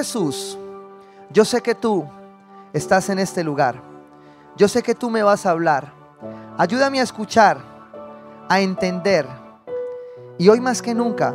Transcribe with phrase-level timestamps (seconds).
[0.00, 0.56] Jesús,
[1.28, 2.08] yo sé que tú
[2.72, 3.82] estás en este lugar.
[4.56, 5.92] Yo sé que tú me vas a hablar.
[6.56, 7.58] Ayúdame a escuchar,
[8.48, 9.26] a entender.
[10.38, 11.34] Y hoy más que nunca,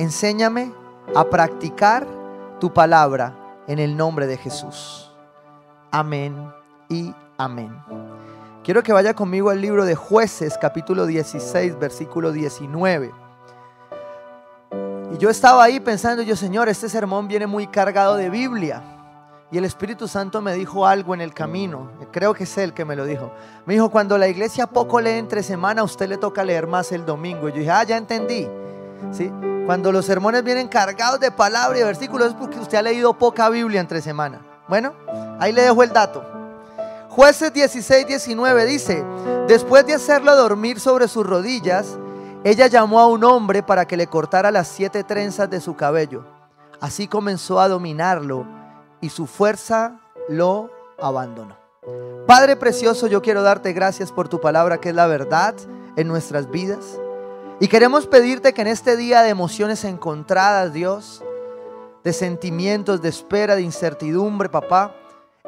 [0.00, 0.72] enséñame
[1.14, 2.04] a practicar
[2.58, 5.12] tu palabra en el nombre de Jesús.
[5.92, 6.34] Amén
[6.88, 7.70] y amén.
[8.64, 13.23] Quiero que vaya conmigo al libro de jueces capítulo 16 versículo 19.
[15.14, 18.82] Y yo estaba ahí pensando, yo Señor, este sermón viene muy cargado de Biblia.
[19.52, 21.88] Y el Espíritu Santo me dijo algo en el camino.
[22.10, 23.30] Creo que es Él que me lo dijo.
[23.64, 26.90] Me dijo, cuando la iglesia poco lee entre semana, a usted le toca leer más
[26.90, 27.48] el domingo.
[27.48, 28.48] Y yo dije, ah, ya entendí.
[29.12, 29.30] ¿Sí?
[29.66, 33.48] Cuando los sermones vienen cargados de palabras y versículos es porque usted ha leído poca
[33.50, 34.44] Biblia entre semana.
[34.66, 34.94] Bueno,
[35.38, 36.24] ahí le dejo el dato.
[37.10, 39.04] Jueces 16, 19 dice,
[39.46, 41.98] después de hacerlo dormir sobre sus rodillas,
[42.44, 46.26] ella llamó a un hombre para que le cortara las siete trenzas de su cabello.
[46.78, 48.46] Así comenzó a dominarlo
[49.00, 51.56] y su fuerza lo abandonó.
[52.26, 55.54] Padre precioso, yo quiero darte gracias por tu palabra que es la verdad
[55.96, 57.00] en nuestras vidas.
[57.60, 61.24] Y queremos pedirte que en este día de emociones encontradas, Dios,
[62.02, 64.94] de sentimientos, de espera, de incertidumbre, papá,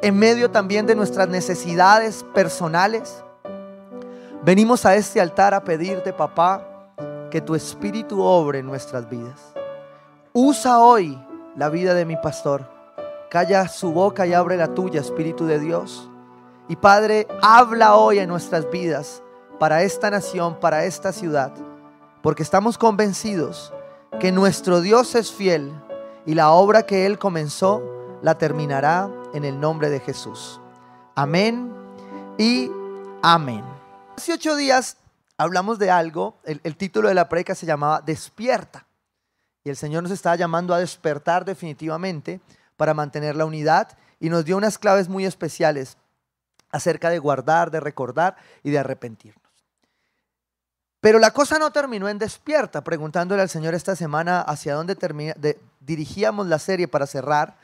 [0.01, 3.23] en medio también de nuestras necesidades personales,
[4.43, 6.76] venimos a este altar a pedirte, papá,
[7.31, 9.53] que tu espíritu obre en nuestras vidas.
[10.33, 11.19] Usa hoy
[11.57, 12.69] la vida de mi pastor.
[13.31, 16.09] Calla su boca y abre la tuya, Espíritu de Dios.
[16.69, 19.23] Y Padre, habla hoy en nuestras vidas
[19.59, 21.53] para esta nación, para esta ciudad,
[22.23, 23.73] porque estamos convencidos
[24.21, 25.73] que nuestro Dios es fiel
[26.25, 27.83] y la obra que Él comenzó
[28.23, 30.61] la terminará en el nombre de Jesús.
[31.15, 31.73] Amén
[32.39, 32.71] y
[33.23, 33.65] amén.
[34.17, 34.97] Hace ocho días
[35.39, 38.87] hablamos de algo, el, título de la predica se llamaba Despierta.
[39.65, 42.41] Y el Señor nos estaba llamando a despertar definitivamente
[42.77, 45.97] para mantener la unidad y nos dio unas claves muy especiales
[46.71, 49.43] acerca de guardar, de recordar y de arrepentirnos.
[51.01, 54.97] Pero la cosa no terminó en despierta, preguntándole al Señor esta semana hacia dónde
[55.81, 57.59] dirigíamos la serie para cerrar.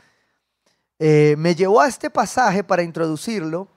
[0.99, 3.69] Eh, me llevó a este pasaje para introducirlo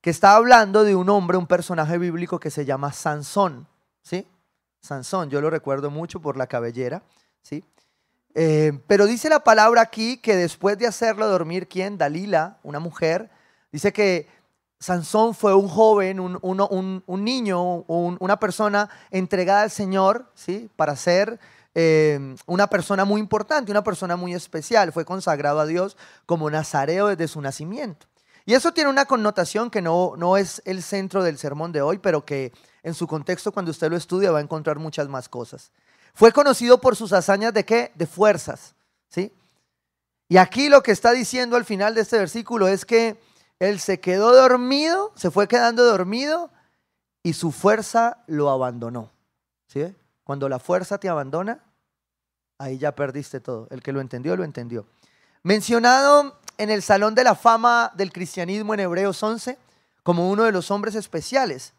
[0.00, 3.66] que está hablando de un hombre, un personaje bíblico que se llama Sansón,
[4.02, 4.26] ¿sí?
[4.80, 7.02] Sansón, yo lo recuerdo mucho por la cabellera,
[7.42, 7.64] ¿sí?
[8.34, 11.98] Eh, pero dice la palabra aquí que después de hacerlo dormir, ¿quién?
[11.98, 13.30] Dalila, una mujer,
[13.72, 14.28] dice que
[14.78, 20.70] Sansón fue un joven, un, niño, una persona entregada al Señor, ¿sí?
[20.76, 21.38] Para ser
[21.74, 24.92] eh, una persona muy importante, una persona muy especial.
[24.92, 28.06] Fue consagrado a Dios como nazareo desde su nacimiento.
[28.50, 31.98] Y eso tiene una connotación que no, no es el centro del sermón de hoy,
[31.98, 32.52] pero que
[32.82, 35.70] en su contexto cuando usted lo estudia va a encontrar muchas más cosas.
[36.14, 37.92] Fue conocido por sus hazañas de qué?
[37.94, 38.74] De fuerzas,
[39.08, 39.32] ¿sí?
[40.28, 43.20] Y aquí lo que está diciendo al final de este versículo es que
[43.60, 46.50] él se quedó dormido, se fue quedando dormido
[47.22, 49.12] y su fuerza lo abandonó.
[49.68, 49.94] ¿Sí?
[50.24, 51.62] Cuando la fuerza te abandona,
[52.58, 53.68] ahí ya perdiste todo.
[53.70, 54.88] El que lo entendió, lo entendió.
[55.44, 59.56] Mencionado en el Salón de la Fama del Cristianismo en Hebreos 11
[60.02, 61.72] como uno de los hombres especiales.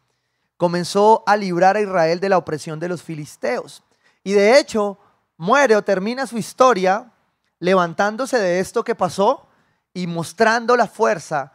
[0.58, 3.84] Comenzó a librar a Israel de la opresión de los filisteos.
[4.24, 4.98] Y de hecho,
[5.38, 7.12] muere o termina su historia
[7.60, 9.48] levantándose de esto que pasó
[9.94, 11.54] y mostrando la fuerza,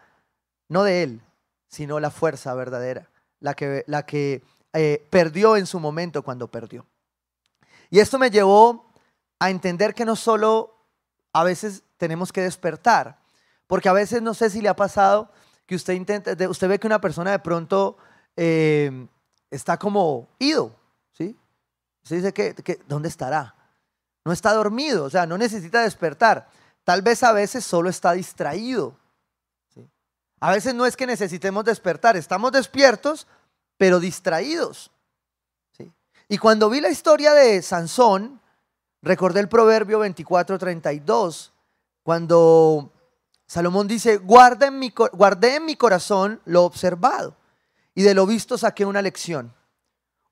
[0.69, 1.21] no de él,
[1.67, 3.11] sino la fuerza verdadera,
[3.41, 6.87] la que, la que eh, perdió en su momento cuando perdió.
[7.91, 8.89] Y esto me llevó
[9.41, 10.77] a entender que no solo
[11.33, 13.19] a veces tenemos que despertar.
[13.67, 15.31] Porque a veces no sé si le ha pasado
[15.67, 17.97] que usted intenta, usted ve que una persona de pronto
[18.37, 19.07] eh,
[19.51, 20.75] está como ido,
[21.13, 21.37] ¿sí?
[22.05, 23.55] Usted dice que, ¿dónde estará?
[24.25, 26.49] No está dormido, o sea, no necesita despertar.
[26.85, 28.97] Tal vez a veces solo está distraído.
[30.39, 33.27] A veces no es que necesitemos despertar, estamos despiertos,
[33.79, 34.91] pero distraídos.
[35.77, 35.91] ¿sí?
[36.29, 38.41] Y cuando vi la historia de Sansón,
[39.03, 41.53] recordé el proverbio 24:32,
[42.03, 42.93] cuando
[43.47, 44.79] Salomón dice, guardé en,
[45.65, 47.37] mi, corazón lo observado
[47.95, 49.55] y de lo visto saqué una lección.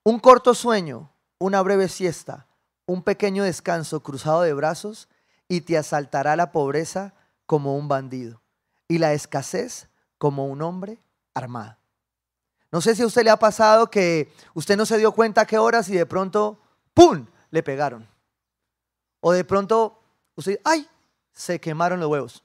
[0.03, 2.47] Un corto sueño, una breve siesta,
[2.85, 5.07] un pequeño descanso cruzado de brazos
[5.47, 7.13] y te asaltará la pobreza
[7.45, 8.41] como un bandido
[8.87, 10.99] y la escasez como un hombre
[11.33, 11.77] armado.
[12.71, 15.45] No sé si a usted le ha pasado que usted no se dio cuenta a
[15.45, 16.59] qué horas y de pronto,
[16.93, 18.07] ¡pum!, le pegaron.
[19.21, 20.01] O de pronto,
[20.35, 20.87] usted, ¡ay!
[21.31, 22.44] se quemaron los huevos.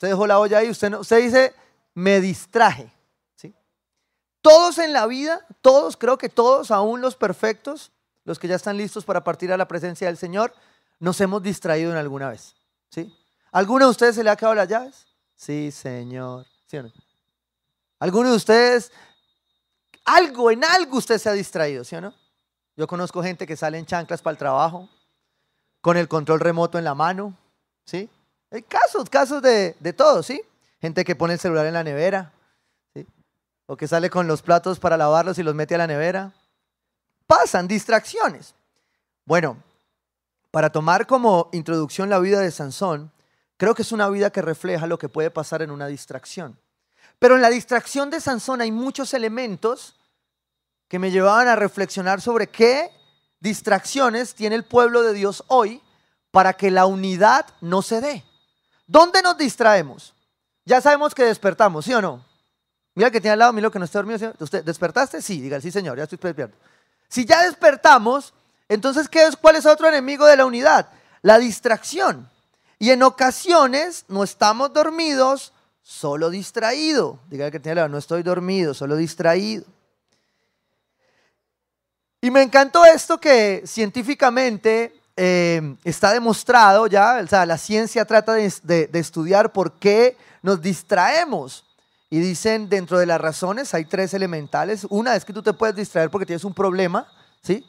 [0.00, 1.54] Usted dejó la olla ahí, usted, no, usted dice,
[1.92, 2.90] me distraje.
[3.36, 3.54] ¿sí?
[4.40, 7.92] Todos en la vida, todos, creo que todos, aún los perfectos,
[8.24, 10.54] los que ya están listos para partir a la presencia del Señor,
[11.00, 12.56] nos hemos distraído en alguna vez.
[12.88, 13.14] ¿Sí?
[13.52, 15.06] ¿Alguno de ustedes se le ha quedado las llaves?
[15.36, 16.46] Sí, Señor.
[16.64, 16.92] ¿Sí o no?
[17.98, 18.90] ¿Alguno de ustedes,
[20.06, 22.14] algo, en algo usted se ha distraído, ¿sí o no?
[22.74, 24.88] Yo conozco gente que sale en chanclas para el trabajo,
[25.82, 27.36] con el control remoto en la mano,
[27.84, 28.08] ¿sí?
[28.50, 30.42] Hay casos, casos de, de todo, ¿sí?
[30.80, 32.32] Gente que pone el celular en la nevera,
[32.94, 33.06] ¿sí?
[33.66, 36.32] O que sale con los platos para lavarlos y los mete a la nevera.
[37.26, 38.54] Pasan distracciones.
[39.24, 39.62] Bueno,
[40.50, 43.12] para tomar como introducción la vida de Sansón,
[43.56, 46.58] creo que es una vida que refleja lo que puede pasar en una distracción.
[47.20, 49.94] Pero en la distracción de Sansón hay muchos elementos
[50.88, 52.90] que me llevaban a reflexionar sobre qué
[53.38, 55.80] distracciones tiene el pueblo de Dios hoy
[56.32, 58.24] para que la unidad no se dé.
[58.90, 60.12] ¿Dónde nos distraemos?
[60.64, 62.24] Ya sabemos que despertamos, ¿sí o no?
[62.96, 64.34] Mira que tiene al lado, mira que no está dormido.
[64.40, 65.22] ¿Usted despertaste?
[65.22, 66.56] Sí, diga, sí señor, ya estoy despierto.
[67.08, 68.34] Si ya despertamos,
[68.68, 70.88] entonces ¿qué es, ¿cuál es otro enemigo de la unidad?
[71.22, 72.28] La distracción.
[72.80, 75.52] Y en ocasiones no estamos dormidos,
[75.82, 77.20] solo distraído.
[77.28, 79.66] Diga que tiene al lado, no estoy dormido, solo distraído.
[82.20, 88.34] Y me encantó esto que científicamente eh, está demostrado ya, o sea, la ciencia trata
[88.34, 91.64] de, estudiar por qué nos distraemos.
[92.12, 94.84] Y dicen, dentro de las razones hay tres elementales.
[94.90, 97.06] Una es que tú te puedes distraer porque tienes un problema,
[97.40, 97.64] ¿sí?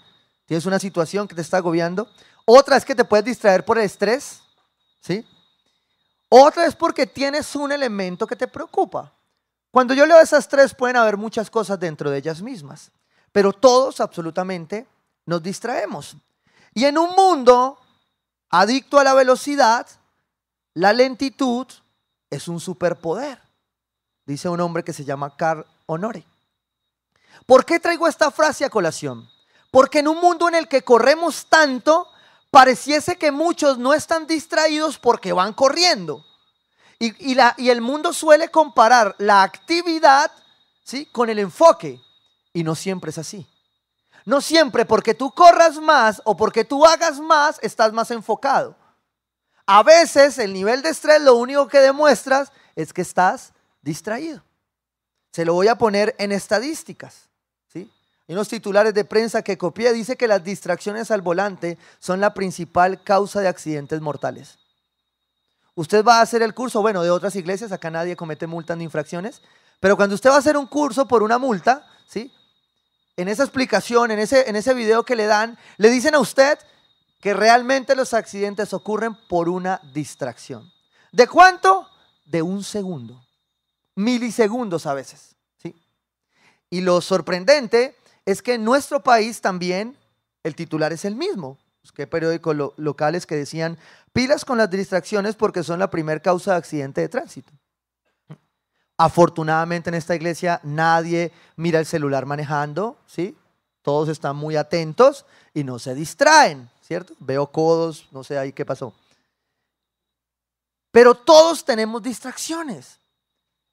[0.48, 2.10] Tienes una situación que te está agobiando.
[2.46, 4.42] Otra es que te puedes distraer por el estrés,
[5.00, 5.24] ¿sí?
[6.28, 9.14] Otra es porque tienes un elemento que te preocupa.
[9.70, 12.92] Cuando yo leo esas tres pueden haber muchas cosas dentro de ellas mismas.
[13.32, 14.88] Pero todos absolutamente
[15.26, 16.18] nos distraemos.
[16.74, 17.80] Y en un mundo
[18.50, 19.88] adicto a la velocidad,
[20.74, 21.68] la lentitud
[22.30, 23.42] es un superpoder,
[24.26, 26.26] dice un hombre que se llama Carl Honore.
[27.46, 29.30] ¿Por qué traigo esta frase a colación?
[29.72, 32.08] Porque en un mundo en el que corremos tanto,
[32.50, 36.26] pareciese que muchos no están distraídos porque van corriendo.
[37.00, 40.32] Y, la, y el mundo suele comparar la actividad
[40.84, 41.08] ¿sí?
[41.08, 42.00] con el enfoque.
[42.54, 43.48] Y no siempre es así.
[44.26, 48.76] No siempre porque tú corras más o porque tú hagas más, estás más enfocado.
[49.66, 54.44] A veces el nivel de estrés lo único que demuestras es que estás distraído.
[55.32, 57.30] Se lo voy a poner en estadísticas.
[57.72, 57.90] ¿sí?
[58.28, 62.34] Hay unos titulares de prensa que copié, dice que las distracciones al volante son la
[62.34, 64.60] principal causa de accidentes mortales.
[65.74, 68.84] Usted va a hacer el curso, bueno, de otras iglesias, acá nadie comete multas ni
[68.84, 69.42] infracciones,
[69.80, 72.32] pero cuando usted va a hacer un curso por una multa, ¿sí?
[73.18, 76.58] En esa explicación, en ese, en ese video que le dan, le dicen a usted
[77.20, 80.72] que realmente los accidentes ocurren por una distracción.
[81.12, 81.88] ¿De cuánto?
[82.26, 83.24] De un segundo.
[83.96, 85.36] Milisegundos a veces.
[85.58, 85.76] ¿sí?
[86.70, 89.98] Y lo sorprendente es que en nuestro país también
[90.44, 91.60] el titular es el mismo.
[91.96, 93.78] que periódicos locales que decían
[94.14, 97.52] pilas con las distracciones porque son la primer causa de accidente de tránsito.
[99.04, 103.36] Afortunadamente en esta iglesia nadie mira el celular manejando, ¿sí?
[103.82, 107.16] Todos están muy atentos y no se distraen, ¿cierto?
[107.18, 108.94] Veo codos, no sé ahí qué pasó.
[110.92, 113.00] Pero todos tenemos distracciones.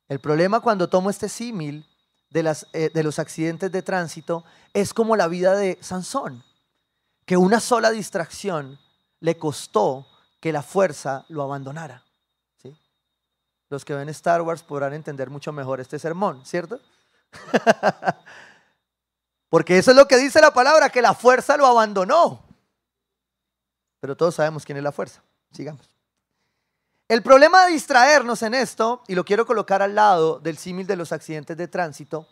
[0.08, 1.86] El problema cuando tomo este símil
[2.30, 6.42] de, eh, de los accidentes de tránsito es como la vida de Sansón,
[7.26, 8.78] que una sola distracción
[9.20, 10.06] le costó
[10.40, 12.07] que la fuerza lo abandonara
[13.70, 16.80] los que ven Star Wars podrán entender mucho mejor este sermón, ¿cierto?
[19.50, 22.42] Porque eso es lo que dice la palabra, que la fuerza lo abandonó.
[24.00, 25.22] Pero todos sabemos quién es la fuerza.
[25.52, 25.90] Sigamos.
[27.08, 30.96] El problema de distraernos en esto, y lo quiero colocar al lado del símil de
[30.96, 32.28] los accidentes de tránsito,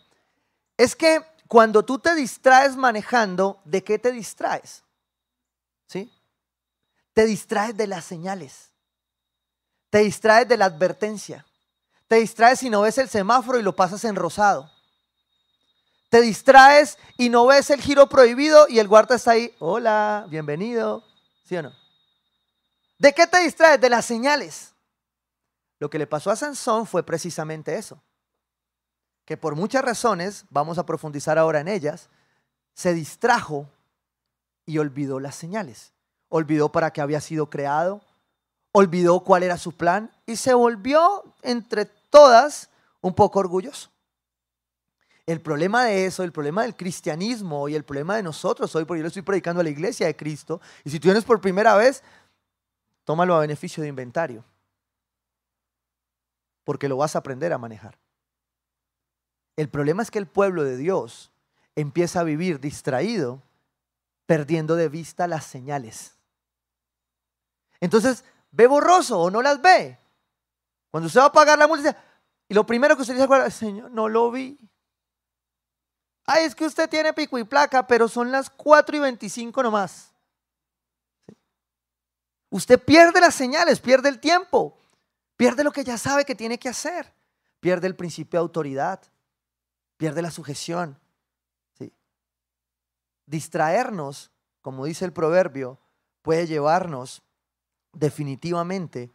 [0.77, 4.83] es que cuando tú te distraes manejando, ¿de qué te distraes?
[5.87, 6.11] ¿Sí?
[7.13, 8.71] Te distraes de las señales.
[9.89, 11.45] Te distraes de la advertencia.
[12.07, 14.71] Te distraes y no ves el semáforo y lo pasas en rosado.
[16.09, 19.53] Te distraes y no ves el giro prohibido y el guarda está ahí.
[19.59, 21.03] Hola, bienvenido.
[21.43, 21.73] ¿Sí o no?
[22.97, 23.79] ¿De qué te distraes?
[23.79, 24.73] De las señales.
[25.79, 28.01] Lo que le pasó a Sansón fue precisamente eso.
[29.25, 32.09] Que por muchas razones, vamos a profundizar ahora en ellas,
[32.73, 33.69] se distrajo
[34.65, 35.91] y olvidó las señales.
[36.29, 38.01] Olvidó para qué había sido creado,
[38.77, 42.69] olvidó cuál era su plan y se volvió entre todas
[43.01, 43.89] un poco orgulloso.
[45.25, 48.99] El problema de eso, el problema del cristianismo y el problema de nosotros hoy, porque
[48.99, 51.75] yo le estoy predicando a la iglesia de Cristo, y si tú vienes por primera
[51.75, 52.03] vez,
[53.03, 54.45] tómalo a beneficio de inventario,
[56.63, 57.97] porque lo vas a aprender a manejar.
[59.55, 61.31] El problema es que el pueblo de Dios
[61.75, 63.41] empieza a vivir distraído,
[64.27, 66.15] perdiendo de vista las señales.
[67.81, 69.97] Entonces, ve borroso o no las ve.
[70.89, 71.95] Cuando usted va a pagar la multa,
[72.47, 74.57] y lo primero que usted dice, Señor, no lo vi.
[76.25, 80.13] Ay, es que usted tiene pico y placa, pero son las 4 y 25 nomás.
[82.49, 84.77] Usted pierde las señales, pierde el tiempo,
[85.35, 87.13] pierde lo que ya sabe que tiene que hacer,
[87.59, 89.01] pierde el principio de autoridad,
[89.97, 90.97] pierde la sujeción.
[93.25, 95.79] Distraernos, como dice el proverbio,
[96.21, 97.21] puede llevarnos
[97.97, 99.11] definitivamente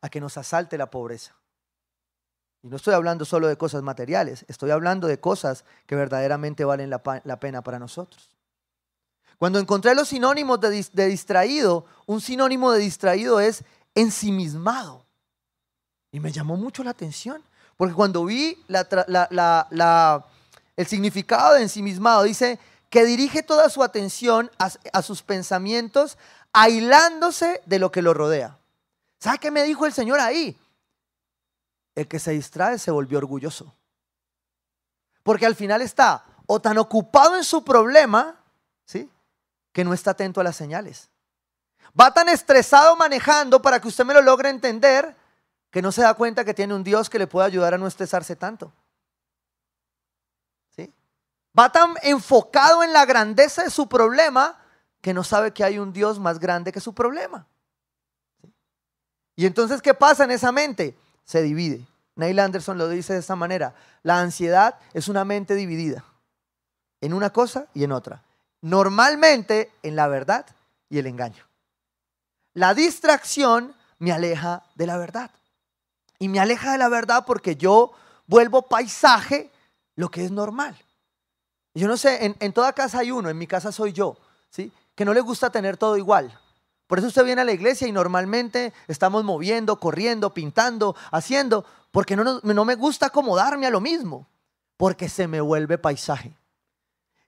[0.00, 1.34] a que nos asalte la pobreza.
[2.62, 6.90] Y no estoy hablando solo de cosas materiales, estoy hablando de cosas que verdaderamente valen
[6.90, 8.30] la, pena para nosotros.
[9.38, 15.06] Cuando encontré los sinónimos de, distraído, un sinónimo de distraído es ensimismado.
[16.10, 17.42] Y me llamó mucho la atención,
[17.76, 18.58] porque cuando vi
[20.76, 22.58] el significado de ensimismado, dice
[22.90, 26.18] que dirige toda su atención a sus pensamientos,
[26.52, 28.58] aislándose de lo que lo rodea.
[29.18, 30.58] ¿Sabe qué me dijo el Señor ahí?
[31.94, 33.74] El que se distrae se volvió orgulloso.
[35.22, 38.40] Porque al final está o tan ocupado en su problema,
[38.84, 39.10] ¿sí?
[39.72, 41.10] Que no está atento a las señales.
[41.98, 45.16] Va tan estresado manejando para que usted me lo logre entender
[45.70, 47.86] que no se da cuenta que tiene un Dios que le puede ayudar a no
[47.86, 48.72] estresarse tanto.
[50.74, 50.92] ¿Sí?
[51.58, 54.58] Va tan enfocado en la grandeza de su problema
[55.00, 57.46] que no sabe que hay un Dios más grande que su problema.
[59.36, 60.96] Y entonces, ¿qué pasa en esa mente?
[61.24, 61.86] Se divide.
[62.16, 63.74] Neil Anderson lo dice de esta manera.
[64.02, 66.04] La ansiedad es una mente dividida
[67.00, 68.24] en una cosa y en otra.
[68.60, 70.44] Normalmente en la verdad
[70.90, 71.44] y el engaño.
[72.54, 75.30] La distracción me aleja de la verdad.
[76.18, 77.92] Y me aleja de la verdad porque yo
[78.26, 79.52] vuelvo paisaje
[79.94, 80.76] lo que es normal.
[81.74, 84.16] Yo no sé, en, en toda casa hay uno, en mi casa soy yo,
[84.50, 84.72] ¿sí?
[84.98, 86.36] Que no le gusta tener todo igual.
[86.88, 92.16] Por eso usted viene a la iglesia y normalmente estamos moviendo, corriendo, pintando, haciendo, porque
[92.16, 94.26] no, no me gusta acomodarme a lo mismo,
[94.76, 96.36] porque se me vuelve paisaje.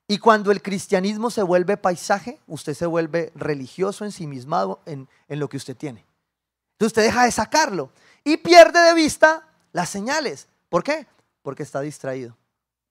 [0.08, 5.48] Y cuando el cristianismo se vuelve paisaje, usted se vuelve religioso ensimismado en, en lo
[5.48, 6.04] que usted tiene.
[6.72, 7.92] Entonces usted deja de sacarlo
[8.24, 10.48] y pierde de vista las señales.
[10.68, 11.06] ¿Por qué?
[11.40, 12.36] Porque está distraído.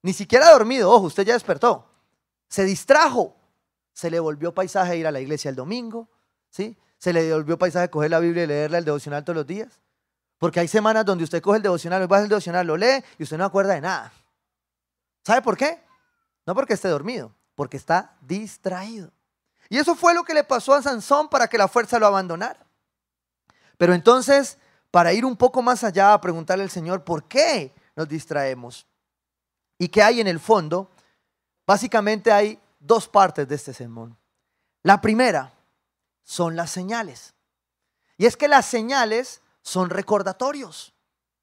[0.03, 1.85] Ni siquiera dormido, ojo, usted ya despertó.
[2.47, 3.35] Se distrajo.
[3.99, 6.07] Se le volvió paisaje ir a la iglesia el domingo,
[6.49, 6.77] ¿sí?
[6.97, 9.81] Se le volvió paisaje coger la Biblia y leerla el devocional todos los días.
[10.37, 13.23] Porque hay semanas donde usted coge el devocional, va a el devocional, lo lee y
[13.23, 14.13] usted no acuerda de nada.
[15.25, 15.83] ¿Sabe por qué?
[16.47, 19.11] No porque esté dormido, porque está distraído.
[19.67, 22.65] Y eso fue lo que le pasó a Sansón para que la fuerza lo abandonara.
[23.77, 24.59] Pero entonces,
[24.91, 28.87] para ir un poco más allá, a preguntarle al Señor, ¿por qué nos distraemos?
[29.77, 30.89] ¿Y qué hay en el fondo?
[31.67, 34.17] Básicamente hay dos partes de este sermón.
[34.83, 35.53] La primera
[36.23, 37.33] son las señales.
[38.17, 40.93] Y es que las señales son recordatorios.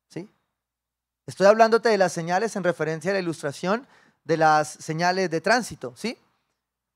[0.09, 0.31] ¿sí?
[1.27, 3.87] Estoy hablándote de las señales en referencia a la ilustración
[4.25, 6.19] de las señales de tránsito, ¿sí?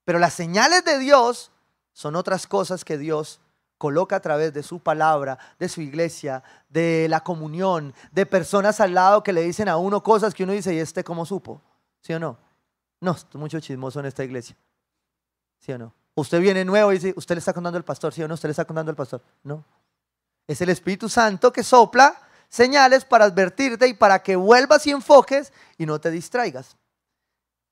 [0.04, 1.52] Pero las señales de Dios
[1.92, 3.40] son otras cosas que Dios
[3.78, 8.94] coloca a través de su palabra, de su iglesia, de la comunión, de personas al
[8.94, 11.62] lado que le dicen a uno cosas que uno dice, ¿y este cómo supo?
[12.02, 12.36] ¿Sí o no?
[13.00, 14.56] No, mucho chismoso en esta iglesia.
[15.58, 15.94] ¿Sí o no?
[16.14, 18.34] Usted viene nuevo y dice, usted le está contando al pastor, ¿sí o no?
[18.34, 19.22] Usted le está contando al pastor.
[19.42, 19.64] No.
[20.46, 25.52] Es el Espíritu Santo que sopla señales para advertirte y para que vuelvas y enfoques
[25.78, 26.76] y no te distraigas.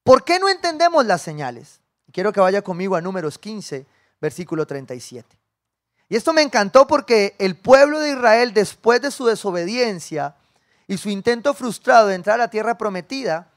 [0.03, 1.81] ¿Por qué no entendemos las señales?
[2.13, 3.87] Quiero que vaya conmigo a números 15,
[4.21, 5.37] versículo 37.
[6.09, 10.37] Y esto me encantó porque el pueblo de Israel, después de su desobediencia
[10.87, 13.51] y su intento frustrado de entrar a la tierra prometida,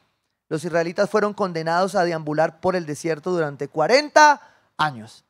[0.51, 4.41] los israelitas fueron condenados a deambular por el desierto durante 40
[4.75, 5.23] años.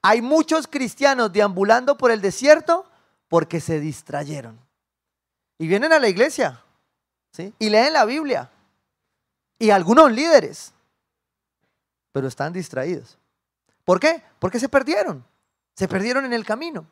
[0.00, 2.86] Hay muchos cristianos deambulando por el desierto
[3.28, 4.58] porque se distrayeron.
[5.58, 6.62] Y vienen a la iglesia,
[7.30, 7.52] ¿sí?
[7.58, 8.50] Y leen la Biblia.
[9.58, 10.72] Y algunos líderes,
[12.12, 13.18] pero están distraídos.
[13.84, 14.22] ¿Por qué?
[14.38, 15.26] Porque se perdieron.
[15.74, 16.86] Se perdieron en el camino.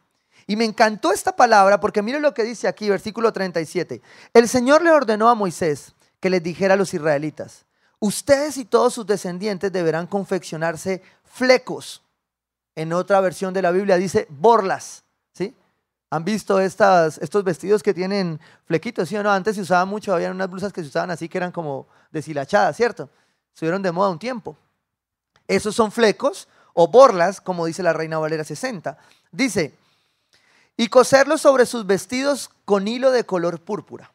[0.46, 4.02] Y me encantó esta palabra porque mire lo que dice aquí, versículo 37.
[4.34, 7.66] El Señor le ordenó a Moisés que les dijera a los israelitas,
[7.98, 12.00] ustedes y todos sus descendientes deberán confeccionarse flecos.
[12.76, 15.02] En otra versión de la Biblia dice borlas,
[15.32, 15.52] ¿sí?
[16.10, 19.08] ¿Han visto estas, estos vestidos que tienen flequitos?
[19.08, 19.32] ¿Sí o no?
[19.32, 22.76] Antes se usaba mucho, había unas blusas que se usaban así que eran como deshilachadas,
[22.76, 23.10] ¿cierto?
[23.52, 24.56] Estuvieron de moda un tiempo.
[25.48, 28.96] Esos son flecos o borlas, como dice la Reina Valera 60.
[29.32, 29.74] Dice,
[30.76, 34.11] y coserlos sobre sus vestidos con hilo de color púrpura.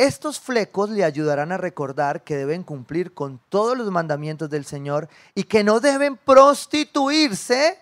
[0.00, 5.10] Estos flecos le ayudarán a recordar que deben cumplir con todos los mandamientos del Señor
[5.34, 7.78] y que no deben prostituirse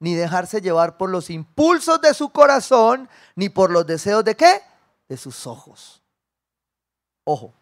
[0.00, 4.62] ni dejarse llevar por los impulsos de su corazón, ni por los deseos de qué?
[5.08, 6.02] De sus ojos.
[7.22, 7.54] Ojo.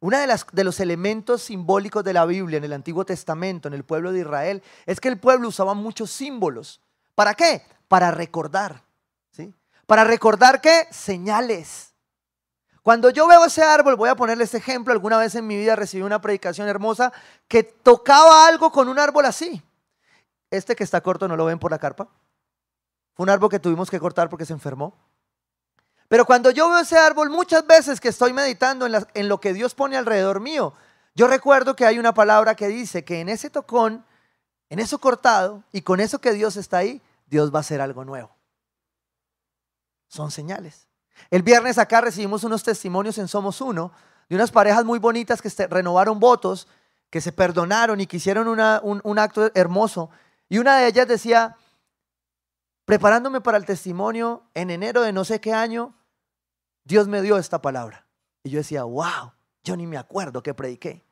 [0.00, 3.84] Uno de, de los elementos simbólicos de la Biblia en el Antiguo Testamento, en el
[3.84, 6.82] pueblo de Israel, es que el pueblo usaba muchos símbolos.
[7.14, 7.62] ¿Para qué?
[7.88, 8.84] Para recordar.
[9.30, 9.54] ¿sí?
[9.86, 10.88] Para recordar qué?
[10.90, 11.91] Señales.
[12.82, 15.76] Cuando yo veo ese árbol, voy a ponerle este ejemplo, alguna vez en mi vida
[15.76, 17.12] recibí una predicación hermosa
[17.46, 19.62] que tocaba algo con un árbol así.
[20.50, 22.08] Este que está corto, ¿no lo ven por la carpa?
[23.14, 24.94] Fue un árbol que tuvimos que cortar porque se enfermó.
[26.08, 29.52] Pero cuando yo veo ese árbol, muchas veces que estoy meditando en, en, lo que
[29.52, 30.74] Dios pone alrededor mío,
[31.14, 34.04] yo recuerdo que hay una palabra que dice que en ese tocón,
[34.68, 38.04] en eso cortado y con eso que Dios está ahí, Dios va a hacer algo
[38.04, 38.34] nuevo.
[40.08, 40.88] Son señales.
[41.30, 43.92] El viernes acá recibimos unos testimonios en Somos Uno
[44.28, 46.66] de unas parejas muy bonitas que renovaron votos,
[47.10, 50.10] que se perdonaron y que hicieron un, un acto hermoso.
[50.48, 51.56] Y una de ellas decía,
[52.84, 55.94] preparándome para el testimonio en enero de no sé qué año,
[56.84, 58.06] Dios me dio esta palabra.
[58.42, 61.04] Y yo decía, wow, yo ni me acuerdo que prediqué.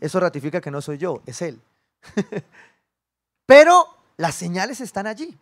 [0.00, 1.60] Eso ratifica que no soy yo, es Él.
[3.46, 3.86] Pero
[4.16, 5.38] las señales están allí.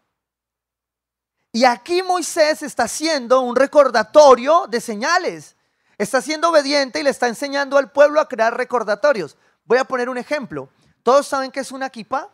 [1.52, 5.56] Y aquí Moisés está haciendo un recordatorio de señales.
[5.98, 9.36] Está siendo obediente y le está enseñando al pueblo a crear recordatorios.
[9.64, 10.68] Voy a poner un ejemplo.
[11.02, 12.28] ¿Todos saben qué es una kippah?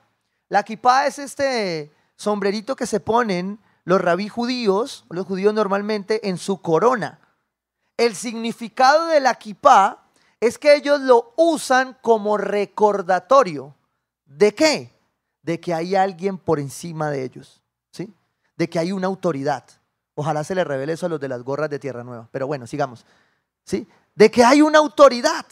[0.49, 6.39] La kippah es este sombrerito que se ponen los rabí judíos, los judíos normalmente, en
[6.39, 7.21] su corona.
[7.97, 10.05] El significado de la kippah
[10.41, 13.75] es que ellos lo usan como recordatorio.
[14.27, 14.93] ¿De qué?
[15.43, 18.13] De que hay alguien por encima de ellos, ¿sí?
[18.57, 19.65] De que hay una autoridad.
[20.15, 22.29] Ojalá se le revele eso a los de las gorras de Tierra Nueva.
[22.33, 23.05] Pero bueno, sigamos.
[23.65, 23.87] ¿Sí?
[24.15, 25.45] De que hay una autoridad.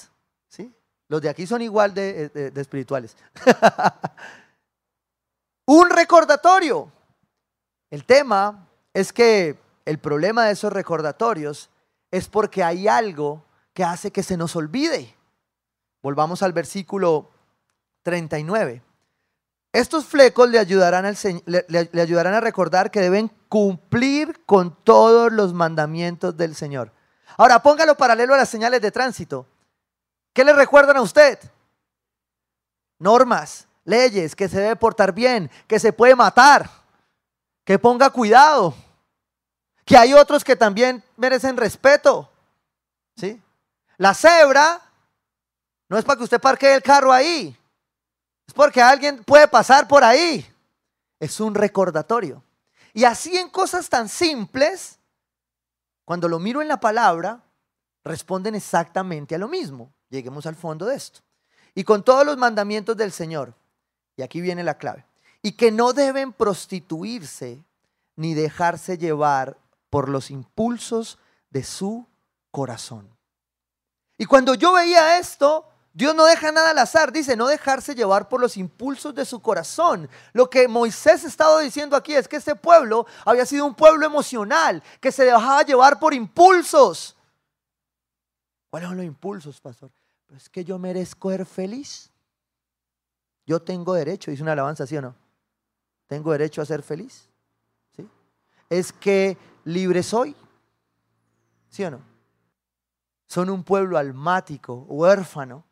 [0.48, 0.72] ¿Sí?
[1.08, 3.16] Los de aquí son igual de, de espirituales.
[5.66, 6.90] Un recordatorio.
[7.90, 11.70] El tema es que el problema de esos recordatorios
[12.10, 15.14] es porque hay algo que hace que se nos olvide.
[16.02, 17.30] Volvamos al versículo
[18.02, 18.82] 39.
[19.74, 25.30] Estos flecos le ayudarán, al, le, le ayudarán a recordar que deben cumplir con todos
[25.30, 26.92] los mandamientos del Señor.
[27.36, 29.46] Ahora, póngalo paralelo a las señales de tránsito.
[30.32, 31.38] ¿Qué le recuerdan a usted?
[32.98, 36.70] Normas, leyes, que se debe portar bien, que se puede matar
[37.64, 38.74] que ponga cuidado,
[39.84, 42.30] que hay otros que también merecen respeto.
[43.16, 43.40] ¿Sí?
[43.96, 44.80] La cebra
[45.88, 47.56] no es para que usted parquee el carro ahí,
[48.46, 50.46] es porque alguien puede pasar por ahí.
[51.18, 52.42] Es un recordatorio.
[52.92, 54.98] Y así en cosas tan simples,
[56.04, 57.42] cuando lo miro en la palabra,
[58.04, 59.92] responden exactamente a lo mismo.
[60.10, 61.20] Lleguemos al fondo de esto.
[61.74, 63.54] Y con todos los mandamientos del Señor,
[64.16, 65.04] y aquí viene la clave,
[65.42, 67.64] y que no deben prostituirse
[68.16, 69.58] ni dejarse llevar
[69.90, 71.18] por los impulsos
[71.50, 72.06] de su
[72.50, 73.08] corazón.
[74.16, 78.28] Y cuando yo veía esto, Dios no deja nada al azar, dice, no dejarse llevar
[78.28, 80.10] por los impulsos de su corazón.
[80.32, 84.82] Lo que Moisés estaba diciendo aquí es que este pueblo había sido un pueblo emocional,
[85.00, 87.16] que se dejaba llevar por impulsos.
[88.70, 89.92] ¿Cuáles son los impulsos, pastor?
[90.26, 92.10] Pues que yo merezco ser feliz.
[93.46, 95.14] Yo tengo derecho, dice una alabanza, ¿sí o no?
[96.08, 97.28] tengo derecho a ser feliz.
[97.96, 98.08] ¿Sí?
[98.68, 100.34] Es que libre soy.
[101.68, 102.00] ¿Sí o no?
[103.26, 105.64] Son un pueblo almático, huérfano,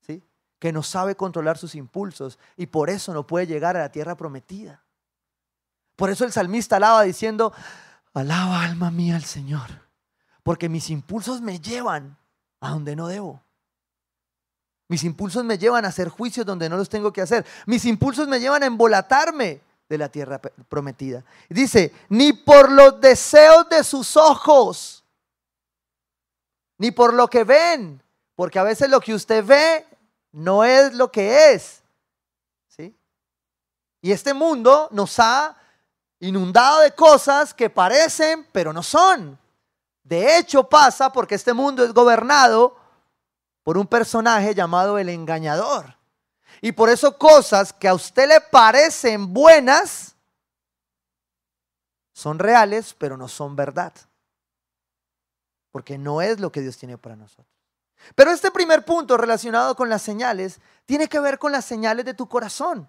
[0.00, 0.22] ¿sí?
[0.58, 4.16] que no sabe controlar sus impulsos y por eso no puede llegar a la tierra
[4.16, 4.82] prometida.
[5.96, 7.52] Por eso el salmista alaba diciendo,
[8.14, 9.68] alaba alma mía al Señor,
[10.42, 12.16] porque mis impulsos me llevan
[12.60, 13.42] a donde no debo.
[14.88, 17.44] Mis impulsos me llevan a hacer juicios donde no los tengo que hacer.
[17.66, 21.24] Mis impulsos me llevan a embolatarme de la tierra prometida.
[21.48, 25.04] Dice, ni por los deseos de sus ojos,
[26.78, 28.02] ni por lo que ven,
[28.34, 29.86] porque a veces lo que usted ve
[30.32, 31.82] no es lo que es.
[32.68, 32.96] ¿Sí?
[34.00, 35.56] Y este mundo nos ha
[36.20, 39.38] inundado de cosas que parecen, pero no son.
[40.02, 42.76] De hecho pasa porque este mundo es gobernado
[43.62, 45.96] por un personaje llamado el engañador.
[46.60, 50.16] Y por eso cosas que a usted le parecen buenas
[52.12, 53.92] son reales, pero no son verdad.
[55.70, 57.57] Porque no es lo que Dios tiene para nosotros.
[58.14, 62.14] Pero este primer punto relacionado con las señales tiene que ver con las señales de
[62.14, 62.88] tu corazón.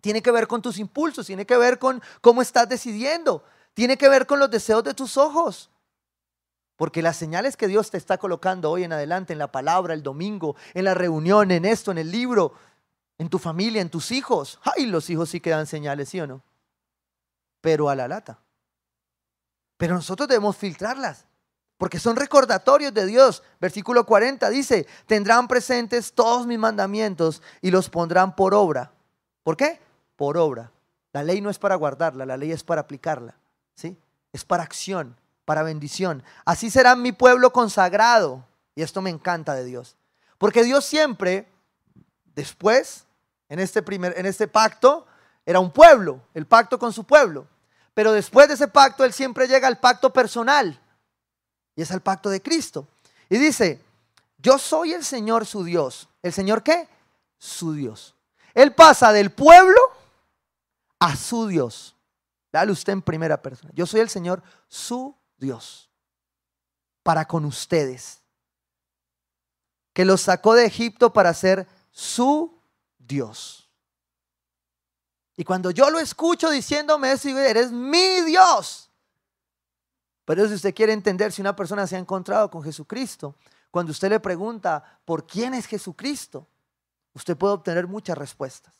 [0.00, 4.08] Tiene que ver con tus impulsos, tiene que ver con cómo estás decidiendo, tiene que
[4.08, 5.70] ver con los deseos de tus ojos.
[6.76, 10.04] Porque las señales que Dios te está colocando hoy en adelante, en la palabra, el
[10.04, 12.54] domingo, en la reunión, en esto, en el libro,
[13.18, 14.60] en tu familia, en tus hijos.
[14.62, 16.40] Ay, los hijos sí que dan señales, ¿sí o no?
[17.60, 18.38] Pero a la lata.
[19.76, 21.26] Pero nosotros debemos filtrarlas,
[21.78, 23.42] porque son recordatorios de Dios.
[23.60, 28.90] Versículo 40 dice, tendrán presentes todos mis mandamientos y los pondrán por obra.
[29.44, 29.80] ¿Por qué?
[30.16, 30.72] Por obra.
[31.12, 33.36] La ley no es para guardarla, la ley es para aplicarla.
[33.74, 33.96] ¿sí?
[34.32, 36.22] Es para acción, para bendición.
[36.44, 38.44] Así será mi pueblo consagrado.
[38.74, 39.96] Y esto me encanta de Dios.
[40.36, 41.48] Porque Dios siempre,
[42.34, 43.06] después,
[43.48, 45.06] en este, primer, en este pacto,
[45.46, 47.46] era un pueblo, el pacto con su pueblo.
[47.94, 50.80] Pero después de ese pacto, Él siempre llega al pacto personal.
[51.78, 52.88] Y es al pacto de Cristo.
[53.30, 53.80] Y dice,
[54.36, 56.08] yo soy el Señor su Dios.
[56.24, 56.88] ¿El Señor qué?
[57.38, 58.16] Su Dios.
[58.52, 59.78] Él pasa del pueblo
[60.98, 61.94] a su Dios.
[62.50, 63.70] Dale usted en primera persona.
[63.76, 65.88] Yo soy el Señor su Dios.
[67.04, 68.22] Para con ustedes.
[69.92, 72.58] Que los sacó de Egipto para ser su
[72.98, 73.68] Dios.
[75.36, 78.87] Y cuando yo lo escucho diciéndome eso, eres mi Dios.
[80.28, 83.34] Pero si usted quiere entender si una persona se ha encontrado con Jesucristo,
[83.70, 86.46] cuando usted le pregunta por quién es Jesucristo,
[87.14, 88.74] usted puede obtener muchas respuestas.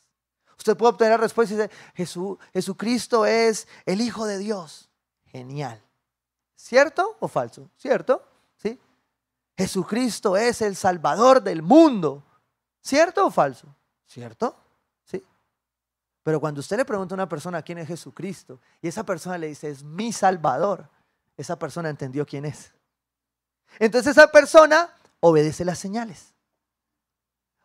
[0.59, 4.91] Usted puede obtener respuestas y dice, Jesús, Jesucristo es el Hijo de Dios.
[5.25, 5.81] Genial.
[6.53, 7.71] ¿Cierto o falso?
[7.77, 8.23] ¿Cierto?
[8.55, 8.79] ¿Sí?
[9.57, 12.23] Jesucristo es el Salvador del mundo.
[12.79, 13.75] ¿Cierto o falso?
[14.05, 14.55] ¿Cierto?
[15.03, 15.23] ¿Sí?
[16.21, 19.47] Pero cuando usted le pregunta a una persona quién es Jesucristo y esa persona le
[19.47, 20.87] dice, es mi Salvador,
[21.41, 22.71] esa persona entendió quién es.
[23.79, 26.33] Entonces esa persona obedece las señales.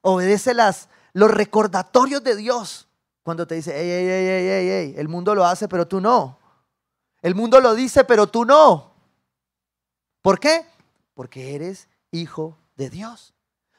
[0.02, 2.88] Obedece las, los recordatorios de Dios.
[3.22, 6.38] Cuando te dice, ey, ey, ey, ey, ey, el mundo lo hace, pero tú no.
[7.22, 8.92] El mundo lo dice, pero tú no.
[10.20, 10.66] ¿Por qué?
[11.14, 13.34] Porque eres hijo de Dios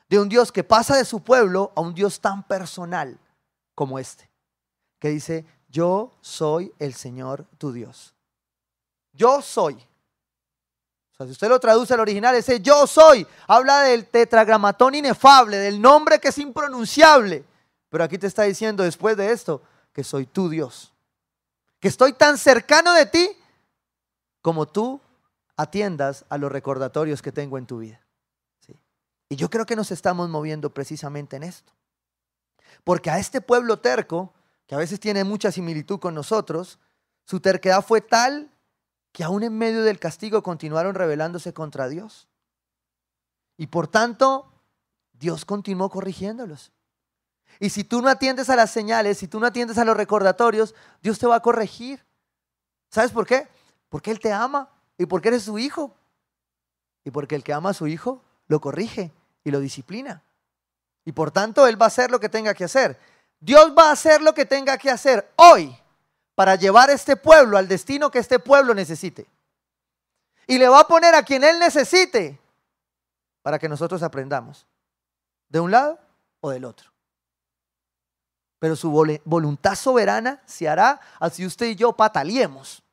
[0.10, 3.20] de un Dios que pasa de su pueblo a un Dios tan personal
[3.74, 4.30] como este,
[5.00, 8.14] que dice, yo soy el Señor tu Dios.
[9.15, 9.73] Yo soy.
[9.73, 15.58] O sea, si usted lo traduce al original, ese yo soy habla del tetragramatón inefable,
[15.58, 17.45] del nombre que es impronunciable.
[17.89, 19.62] Pero aquí te está diciendo después de esto
[19.93, 20.93] que soy tu Dios.
[21.80, 23.30] Que estoy tan cercano de ti
[24.41, 24.99] como tú
[25.56, 28.01] atiendas a los recordatorios que tengo en tu vida.
[29.30, 31.73] Y yo creo que nos estamos moviendo precisamente en esto.
[32.84, 34.34] Porque a este pueblo terco,
[34.67, 36.80] que a veces tiene mucha similitud con nosotros,
[37.23, 38.51] su terquedad fue tal
[39.15, 42.28] que aún en medio del castigo continuaron rebelándose contra Dios.
[43.56, 44.51] Y por tanto,
[45.13, 46.73] Dios continuó corrigiéndolos.
[47.62, 50.75] Y si tú no atiendes a las señales, si tú no atiendes a los recordatorios,
[51.01, 52.04] Dios te va a corregir.
[52.89, 53.47] ¿Sabes por qué?
[53.88, 55.95] Porque Él te ama y porque eres su hijo.
[57.06, 59.13] Y porque el que ama a su hijo lo corrige
[59.45, 60.23] y lo disciplina.
[61.06, 62.99] Y por tanto, Él va a hacer lo que tenga que hacer.
[63.39, 65.73] Dios va a hacer lo que tenga que hacer hoy
[66.36, 69.26] para llevar este pueblo al destino que este pueblo necesite.
[70.48, 72.39] Y le va a poner a quien Él necesite
[73.41, 74.67] para que nosotros aprendamos.
[75.50, 75.98] De un lado
[76.41, 76.91] o del otro.
[78.60, 78.91] Pero su
[79.24, 82.84] voluntad soberana se hará así usted y yo pataleemos.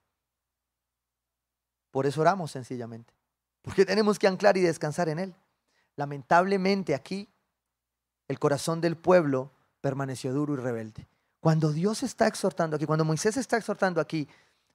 [1.91, 3.13] Por eso oramos sencillamente.
[3.63, 5.35] Porque tenemos que anclar y descansar en Él.
[5.97, 7.29] Lamentablemente aquí
[8.29, 9.51] el corazón del pueblo
[9.81, 11.07] permaneció duro y rebelde.
[11.43, 14.29] Cuando Dios está exhortando aquí, cuando Moisés está exhortando aquí,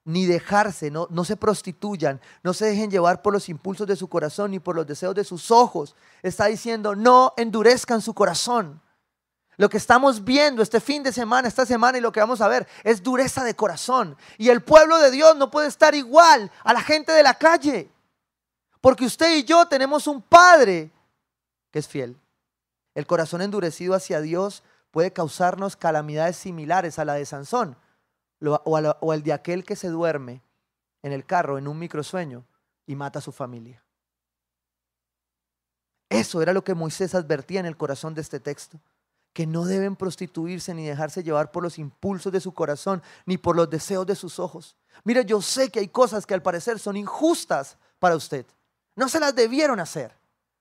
[0.04, 4.06] ni dejarse, no, no se prostituyan, no se dejen llevar por los impulsos de su
[4.08, 5.96] corazón ni por los deseos de sus ojos.
[6.22, 8.82] Está diciendo, no endurezcan su corazón.
[9.56, 12.48] Lo que estamos viendo este fin de semana, esta semana y lo que vamos a
[12.48, 14.14] ver es dureza de corazón.
[14.36, 17.90] Y el pueblo de Dios no puede estar igual a la gente de la calle.
[18.82, 20.90] Porque usted y yo tenemos un Padre
[21.70, 22.14] que es fiel.
[22.94, 27.76] El corazón endurecido hacia Dios puede causarnos calamidades similares a la de Sansón
[28.40, 30.42] o, al de aquel que se duerme
[31.02, 32.44] en el carro en un microsueño
[32.86, 33.82] y mata a su familia.
[36.08, 38.80] Eso era lo que Moisés advertía en el corazón de este texto,
[39.32, 43.56] que no deben prostituirse ni dejarse llevar por los impulsos de su corazón ni por
[43.56, 44.76] los deseos de sus ojos.
[45.04, 48.46] Mire, yo sé que hay cosas que al parecer son injustas para usted.
[48.96, 50.18] No se las debieron hacer.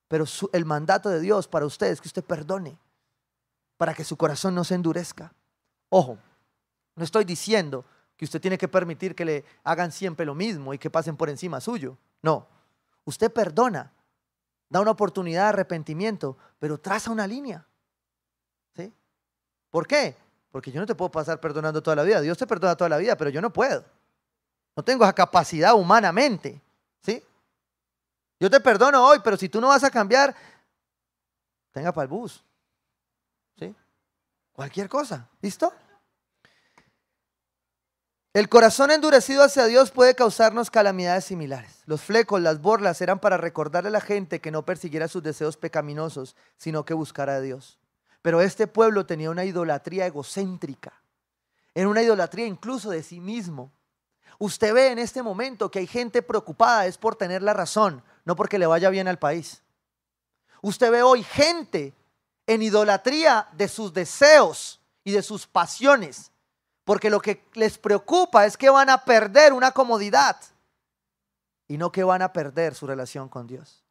[0.07, 2.77] Pero el mandato de Dios para usted es que usted perdone,
[3.77, 5.33] para que su corazón no se endurezca.
[5.89, 6.17] Ojo,
[6.95, 7.85] no estoy diciendo
[8.17, 11.29] que usted tiene que permitir que le hagan siempre lo mismo y que pasen por
[11.29, 11.97] encima suyo.
[12.21, 12.47] No,
[13.05, 13.93] usted perdona,
[14.69, 17.65] da una oportunidad de arrepentimiento, pero traza una línea.
[18.75, 18.91] ¿Sí?
[19.69, 20.15] ¿Por qué?
[20.51, 22.19] Porque yo no te puedo pasar perdonando toda la vida.
[22.21, 23.85] Dios te perdona toda la vida, pero yo no puedo.
[24.75, 26.59] No tengo esa capacidad humanamente.
[27.03, 27.23] ¿Sí?
[28.39, 30.35] Yo te perdono hoy, pero si tú no vas a cambiar,
[31.71, 32.43] tenga para el bus.
[34.57, 35.29] Cualquier cosa.
[35.39, 35.71] ¿Listo?
[38.33, 41.83] El corazón endurecido hacia Dios puede causarnos calamidades similares.
[41.85, 45.57] Los flecos, las borlas eran para recordarle a la gente que no persiguiera sus deseos
[45.57, 47.77] pecaminosos, sino que buscara a Dios.
[48.23, 51.03] Pero este pueblo tenía una idolatría egocéntrica.
[51.75, 53.71] Era una idolatría incluso de sí mismo.
[54.39, 58.35] Usted ve en este momento que hay gente preocupada es por tener la razón, no
[58.35, 59.61] porque le vaya bien al país.
[60.63, 61.93] Usted ve hoy gente
[62.47, 66.31] en idolatría de sus deseos y de sus pasiones,
[66.85, 70.37] porque lo que les preocupa es que van a perder una comodidad
[71.67, 73.83] y no que van a perder su relación con Dios.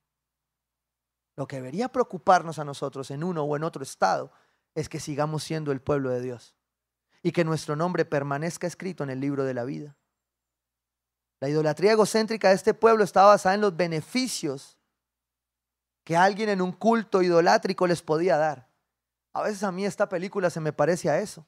[1.37, 4.33] Lo que debería preocuparnos a nosotros en uno o en otro estado
[4.75, 6.55] es que sigamos siendo el pueblo de Dios
[7.23, 9.97] y que nuestro nombre permanezca escrito en el libro de la vida.
[11.41, 14.76] La idolatría egocéntrica de este pueblo estaba basada en los beneficios
[16.07, 18.69] que alguien en un culto idolátrico les podía dar.
[19.33, 21.45] A veces a mí esta película se me parece a eso.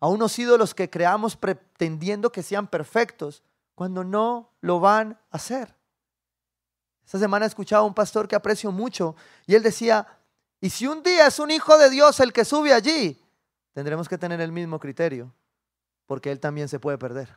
[0.00, 3.44] A unos ídolos que creamos pretendiendo que sean perfectos
[3.76, 5.76] cuando no lo van a hacer.
[7.04, 9.14] Esta semana he escuchado a un pastor que aprecio mucho
[9.46, 10.08] y él decía,
[10.60, 13.24] y si un día es un hijo de Dios el que sube allí,
[13.74, 15.32] tendremos que tener el mismo criterio,
[16.04, 17.32] porque él también se puede perder.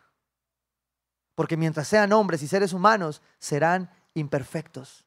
[1.36, 5.06] Porque mientras sean hombres y seres humanos, serán imperfectos.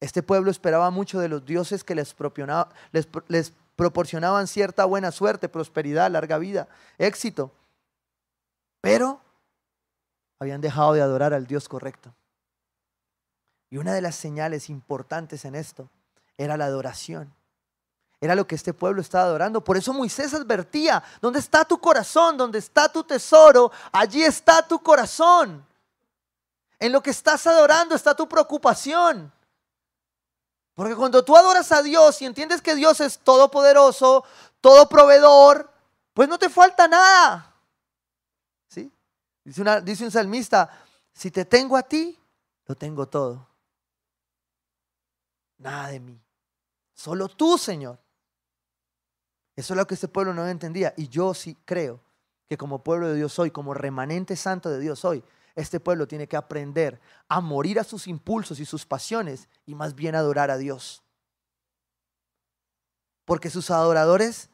[0.00, 2.14] Este pueblo esperaba mucho de los dioses que les,
[3.76, 7.50] proporcionaban cierta buena suerte, prosperidad, larga vida, éxito.
[8.80, 9.20] Pero
[10.38, 12.14] habían dejado de adorar al Dios correcto.
[13.70, 15.88] Y una de las señales importantes en esto
[16.36, 17.32] era la adoración.
[18.20, 19.62] Era lo que este pueblo estaba adorando.
[19.62, 22.36] Por eso Moisés advertía, ¿dónde está tu corazón?
[22.36, 23.72] ¿Dónde está tu tesoro?
[23.92, 25.66] Allí está tu corazón.
[26.78, 29.32] En lo que estás adorando está tu preocupación.
[30.76, 34.24] Porque cuando tú adoras a Dios y entiendes que Dios es todopoderoso,
[34.60, 35.72] todo proveedor,
[36.12, 37.54] pues no te falta nada.
[38.68, 38.92] ¿Sí?
[39.42, 40.70] Dice, dice un salmista,
[41.14, 42.18] si te tengo a ti,
[42.66, 43.48] lo tengo todo.
[45.56, 46.20] Nada de mí.
[46.92, 47.98] Solo tú, Señor.
[49.56, 50.92] Eso es lo que este pueblo no entendía.
[50.98, 52.00] Y yo sí creo
[52.46, 55.24] que como pueblo de Dios hoy, como remanente santo de Dios hoy,
[55.56, 59.94] este pueblo tiene que aprender a morir a sus impulsos y sus pasiones y más
[59.94, 61.02] bien adorar a Dios.
[63.24, 64.50] Porque sus adoradores,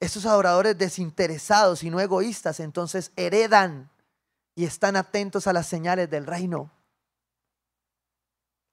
[0.00, 3.90] estos adoradores desinteresados y no egoístas, entonces heredan
[4.54, 6.70] y están atentos a las señales del reino.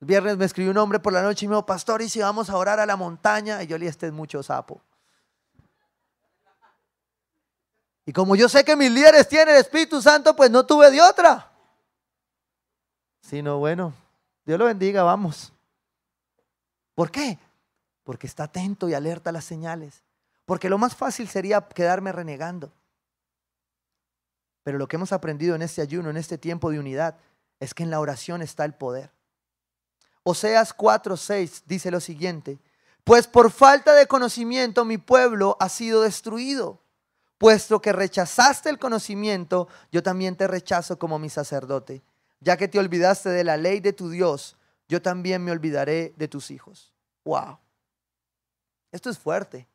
[0.01, 2.19] El viernes me escribió un hombre por la noche y me dijo, pastor, ¿y si
[2.19, 3.63] vamos a orar a la montaña?
[3.63, 4.81] Y yo le dije, este es mucho sapo.
[8.05, 11.01] Y como yo sé que mis líderes tienen el Espíritu Santo, pues no tuve de
[11.01, 11.50] otra.
[13.21, 13.93] Sino, bueno,
[14.45, 15.53] Dios lo bendiga, vamos.
[16.95, 17.37] ¿Por qué?
[18.03, 20.03] Porque está atento y alerta a las señales.
[20.45, 22.71] Porque lo más fácil sería quedarme renegando.
[24.63, 27.15] Pero lo que hemos aprendido en este ayuno, en este tiempo de unidad,
[27.59, 29.11] es que en la oración está el poder.
[30.23, 32.59] Oseas 4:6 dice lo siguiente,
[33.03, 36.79] pues por falta de conocimiento mi pueblo ha sido destruido.
[37.37, 42.03] Puesto que rechazaste el conocimiento, yo también te rechazo como mi sacerdote.
[42.41, 44.57] Ya que te olvidaste de la ley de tu Dios,
[44.89, 46.93] yo también me olvidaré de tus hijos.
[47.23, 47.57] Wow.
[48.91, 49.67] Esto es fuerte.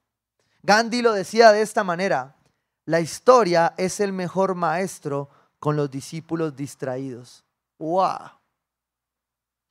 [0.62, 2.36] Gandhi lo decía de esta manera,
[2.84, 7.44] la historia es el mejor maestro con los discípulos distraídos.
[7.78, 8.30] Wow.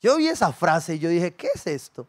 [0.02, 2.08] Yo vi esa frase y yo dije, ¿qué es esto?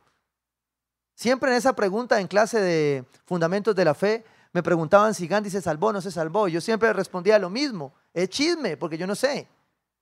[1.15, 5.51] Siempre en esa pregunta en clase de fundamentos de la fe, me preguntaban si Gandhi
[5.51, 6.49] se salvó o no se salvó.
[6.49, 7.93] Yo siempre respondía lo mismo.
[8.15, 9.49] Es chisme, porque yo no sé.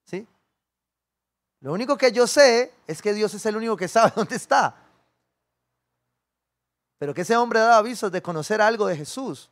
[0.05, 0.27] ¿Sí?
[1.65, 4.77] Lo único que yo sé es que Dios es el único que sabe dónde está.
[6.99, 9.49] Pero que ese hombre daba avisos de conocer algo de Jesús.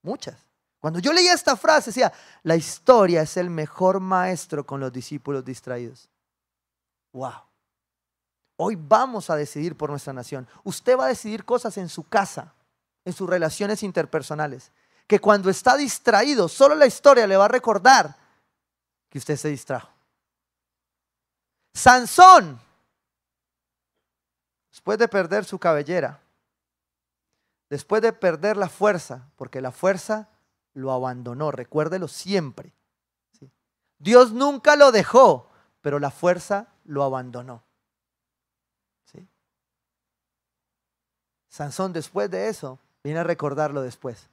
[0.00, 0.36] Muchas.
[0.80, 2.10] Cuando yo leía esta frase, decía,
[2.42, 6.08] la historia es el mejor maestro con los discípulos distraídos.
[7.12, 7.42] Wow.
[8.56, 10.48] Hoy vamos a decidir por nuestra nación.
[10.62, 12.54] Usted va a decidir cosas en su casa
[13.04, 14.72] en sus relaciones interpersonales.
[15.06, 18.16] Que cuando está distraído, solo la historia le va a recordar
[19.10, 19.93] que usted se distrajo.
[21.74, 22.60] Sansón,
[24.70, 26.20] después de perder su cabellera,
[27.68, 30.28] después de perder la fuerza, porque la fuerza
[30.72, 32.72] lo abandonó, recuérdelo siempre.
[33.98, 37.62] Dios nunca lo dejó, pero la fuerza lo abandonó.
[41.48, 44.30] Sansón después de eso Viene a recordarlo después,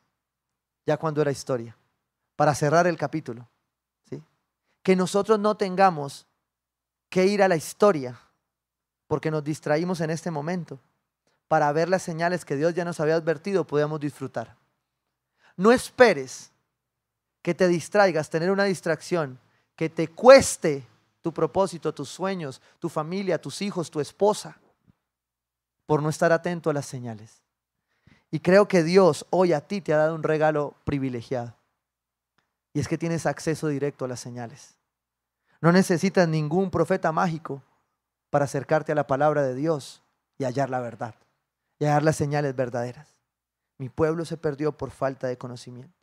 [0.85, 1.75] ya cuando era historia,
[2.37, 3.49] para cerrar el capítulo.
[4.09, 4.23] ¿sí?
[4.81, 6.25] Que nosotros no tengamos
[7.11, 8.17] que ir a la historia
[9.05, 10.79] porque nos distraímos en este momento
[11.49, 14.55] para ver las señales que Dios ya nos había advertido, podíamos disfrutar.
[15.57, 16.51] No esperes
[17.41, 19.37] que te distraigas, tener una distracción,
[19.75, 20.87] que te cueste
[21.21, 24.57] tu propósito, tus sueños, tu familia, tus hijos, tu esposa,
[25.85, 27.41] por no estar atento a las señales.
[28.31, 31.53] Y creo que Dios hoy a ti te ha dado un regalo privilegiado.
[32.73, 34.77] Y es que tienes acceso directo a las señales.
[35.61, 37.61] No necesitas ningún profeta mágico
[38.29, 40.01] para acercarte a la palabra de Dios
[40.37, 41.15] y hallar la verdad,
[41.79, 43.15] y hallar las señales verdaderas.
[43.77, 45.93] Mi pueblo se perdió por falta de conocimiento.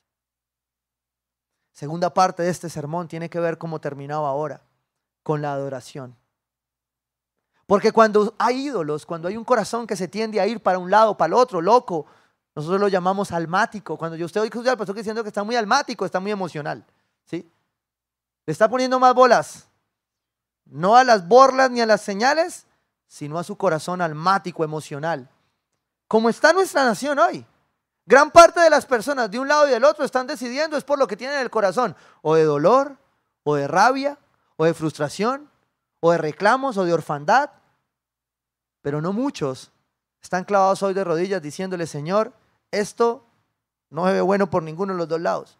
[1.72, 4.62] Segunda parte de este sermón tiene que ver cómo terminaba ahora,
[5.22, 6.16] con la adoración.
[7.66, 10.90] Porque cuando hay ídolos, cuando hay un corazón que se tiende a ir para un
[10.90, 12.06] lado, para el otro, loco,
[12.54, 13.96] nosotros lo llamamos almático.
[13.96, 16.84] Cuando yo usted oiga al pastor diciendo que está muy almático, está muy emocional.
[17.26, 17.48] ¿sí?
[18.48, 19.68] Le está poniendo más bolas.
[20.64, 22.64] No a las borlas ni a las señales,
[23.06, 25.28] sino a su corazón almático, emocional.
[26.06, 27.44] Como está nuestra nación hoy.
[28.06, 30.98] Gran parte de las personas de un lado y del otro están decidiendo es por
[30.98, 32.96] lo que tienen en el corazón, o de dolor,
[33.42, 34.16] o de rabia,
[34.56, 35.50] o de frustración,
[36.00, 37.50] o de reclamos, o de orfandad.
[38.80, 39.72] Pero no muchos
[40.22, 42.32] están clavados hoy de rodillas diciéndole, Señor,
[42.70, 43.26] esto
[43.90, 45.58] no se ve bueno por ninguno de los dos lados,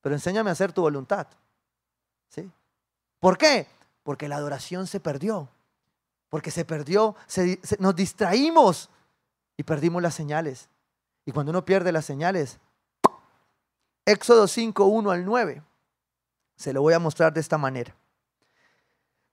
[0.00, 1.26] pero enséñame a hacer tu voluntad.
[2.34, 2.50] ¿Sí?
[3.20, 3.66] ¿Por qué?
[4.02, 5.48] Porque la adoración se perdió,
[6.28, 7.14] porque se perdió,
[7.78, 8.88] nos distraímos
[9.56, 10.68] y perdimos las señales.
[11.26, 12.58] Y cuando uno pierde las señales,
[14.04, 15.62] Éxodo 5, 1 al 9,
[16.56, 17.94] se lo voy a mostrar de esta manera.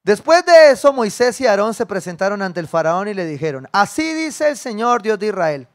[0.04, 4.14] Después de eso, Moisés y Aarón se presentaron ante el faraón y le dijeron, así
[4.14, 5.68] dice el Señor Dios de Israel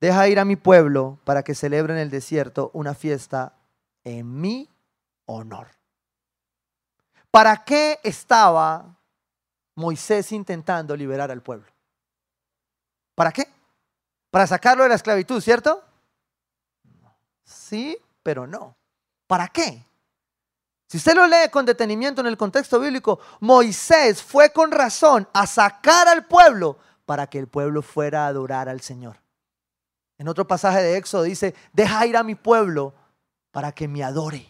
[0.00, 3.54] deja ir a mi pueblo para que celebre en el desierto una fiesta
[4.02, 4.68] en mi
[5.26, 5.79] honor.
[7.30, 8.96] ¿Para qué estaba
[9.76, 11.70] Moisés intentando liberar al pueblo?
[13.14, 13.46] ¿Para qué?
[14.30, 15.82] Para sacarlo de la esclavitud, ¿cierto?
[17.44, 18.76] Sí, pero no.
[19.26, 19.84] ¿Para qué?
[20.88, 25.46] Si usted lo lee con detenimiento en el contexto bíblico, Moisés fue con razón a
[25.46, 29.20] sacar al pueblo para que el pueblo fuera a adorar al Señor.
[30.18, 32.92] En otro pasaje de Éxodo dice, deja ir a mi pueblo
[33.52, 34.49] para que me adore.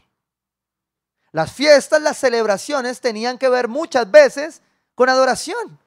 [1.32, 4.62] Las fiestas, las celebraciones tenían que ver muchas veces
[4.94, 5.78] con adoración,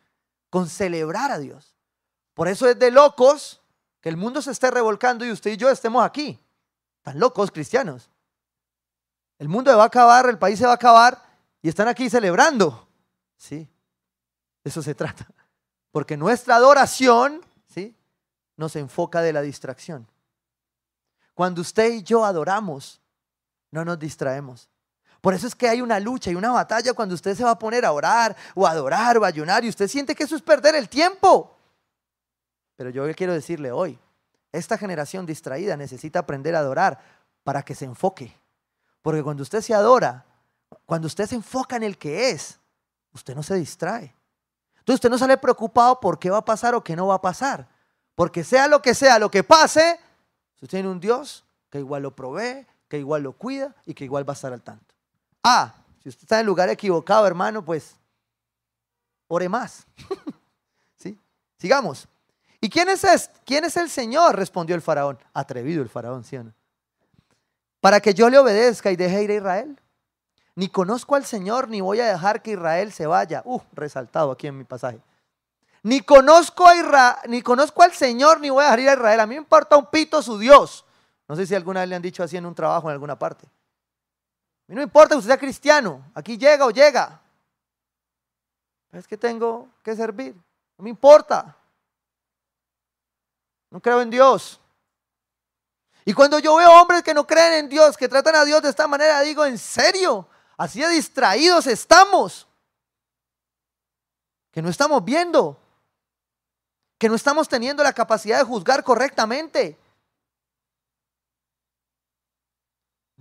[0.49, 1.75] con celebrar a Dios.
[2.33, 3.61] Por eso es de locos
[3.99, 6.39] que el mundo se esté revolcando y usted y yo estemos aquí.
[7.01, 8.09] Tan locos cristianos.
[9.37, 11.21] El mundo va a acabar, el país se va a acabar
[11.61, 12.87] y están aquí celebrando.
[13.35, 13.67] Sí,
[14.63, 15.27] eso se trata.
[15.91, 17.95] Porque nuestra adoración, ¿sí?
[18.55, 20.07] nos enfoca de la distracción.
[21.33, 23.01] Cuando usted y yo adoramos,
[23.71, 24.69] no nos distraemos.
[25.23, 27.57] Por eso es que hay una lucha y una batalla cuando usted se va a
[27.57, 30.41] poner a orar o a adorar o a ayunar y usted siente que eso es
[30.41, 31.55] perder el tiempo.
[32.75, 33.97] Pero yo quiero decirle hoy,
[34.51, 36.99] esta generación distraída necesita aprender a adorar
[37.41, 38.37] para que se enfoque.
[39.01, 40.25] Porque cuando usted se adora,
[40.85, 42.59] cuando usted se enfoca en el que es,
[43.13, 44.13] usted no se distrae.
[44.79, 47.21] Entonces usted no sale preocupado por qué va a pasar o qué no va a
[47.21, 47.69] pasar.
[48.13, 49.97] Porque sea lo que sea, lo que pase,
[50.55, 54.27] usted tiene un Dios que igual lo provee, que igual lo cuida y que igual
[54.27, 54.92] va a estar al tanto.
[55.43, 57.95] Ah, si usted está en el lugar equivocado, hermano, pues
[59.27, 59.85] ore más.
[60.97, 61.19] ¿Sí?
[61.57, 62.07] Sigamos.
[62.61, 63.39] ¿Y quién es, este?
[63.45, 64.37] quién es el Señor?
[64.37, 65.19] Respondió el faraón.
[65.33, 66.53] Atrevido el faraón, ¿sí o no?
[67.81, 69.79] Para que yo le obedezca y deje ir a Israel.
[70.55, 73.41] Ni conozco al Señor, ni voy a dejar que Israel se vaya.
[73.43, 75.01] Uh, resaltado aquí en mi pasaje.
[75.81, 79.19] Ni conozco, a Israel, ni conozco al Señor, ni voy a dejar ir a Israel.
[79.19, 80.85] A mí me importa un pito su Dios.
[81.27, 83.45] No sé si alguna vez le han dicho así en un trabajo en alguna parte.
[84.67, 86.03] A mí no importa que usted sea cristiano.
[86.13, 87.21] Aquí llega o llega.
[88.91, 90.35] Es que tengo que servir.
[90.77, 91.55] No me importa.
[93.69, 94.59] No creo en Dios.
[96.05, 98.69] Y cuando yo veo hombres que no creen en Dios, que tratan a Dios de
[98.69, 100.27] esta manera, digo, ¿en serio?
[100.57, 102.47] Así de distraídos estamos.
[104.51, 105.59] Que no estamos viendo
[107.03, 109.77] que no estamos teniendo la capacidad de juzgar correctamente.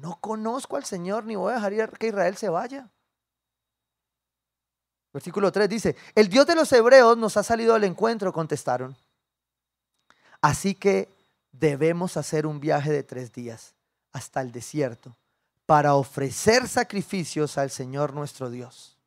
[0.02, 2.90] No conozco al Señor ni voy a dejar que Israel se vaya.
[5.12, 8.96] Versículo 3 dice, el Dios de los hebreos nos ha salido al encuentro, contestaron.
[10.40, 11.08] Así que
[11.52, 13.74] debemos hacer un viaje de tres días
[14.10, 15.16] hasta el desierto
[15.64, 18.98] para ofrecer sacrificios al Señor nuestro Dios.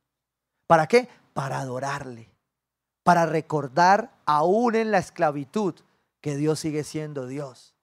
[0.66, 1.08] ¿Para qué?
[1.34, 2.30] Para adorarle
[3.06, 5.76] para recordar aún en la esclavitud
[6.20, 7.75] que Dios sigue siendo Dios.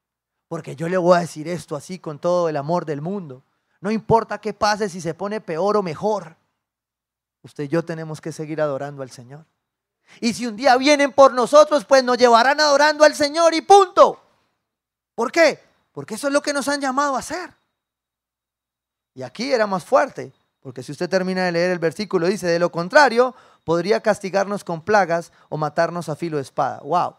[0.53, 3.41] Porque yo le voy a decir esto así con todo el amor del mundo.
[3.81, 6.35] No importa qué pase, si se pone peor o mejor.
[7.41, 9.47] Usted y yo tenemos que seguir adorando al Señor.
[10.21, 14.21] Y si un día vienen por nosotros, pues nos llevarán adorando al Señor y punto.
[15.15, 15.59] ¿Por qué?
[15.91, 17.51] Porque eso es lo que nos han llamado a hacer.
[19.15, 22.59] Y aquí era más fuerte, porque si usted termina de leer el versículo, dice, de
[22.59, 23.33] lo contrario,
[23.63, 26.79] podría castigarnos con plagas o matarnos a filo de espada.
[26.83, 27.15] ¡Wow!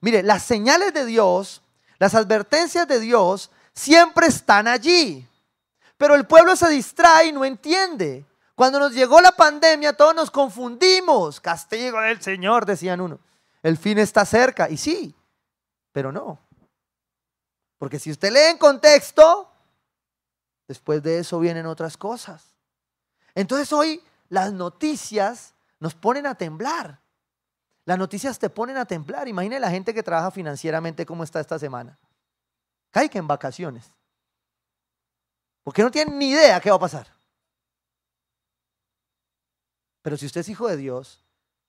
[0.00, 1.63] Mire, las señales de Dios,
[2.04, 5.26] las advertencias de Dios, siempre están allí.
[5.96, 8.26] Pero el pueblo se distrae y no entiende.
[8.54, 11.40] Cuando nos llegó la pandemia, todos nos confundimos.
[11.40, 13.20] Castigo del Señor, decían uno.
[13.62, 14.68] El fin está cerca.
[14.68, 15.14] Y sí,
[15.92, 16.38] pero no.
[17.78, 19.50] Porque si usted lee en contexto,
[20.68, 22.44] después de eso vienen otras cosas.
[23.34, 27.00] Entonces hoy las noticias nos ponen a temblar.
[27.84, 29.28] Las noticias te ponen a temblar.
[29.28, 31.98] Imagine la gente que trabaja financieramente cómo está esta semana.
[32.90, 33.92] Caiga en vacaciones.
[35.62, 37.06] Porque no tienen ni idea qué va a pasar.
[40.02, 41.24] Pero si usted es hijo de Dios,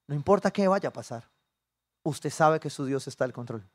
[0.08, 1.30] no importa qué vaya a pasar,
[2.04, 3.68] usted sabe que su Dios está al control.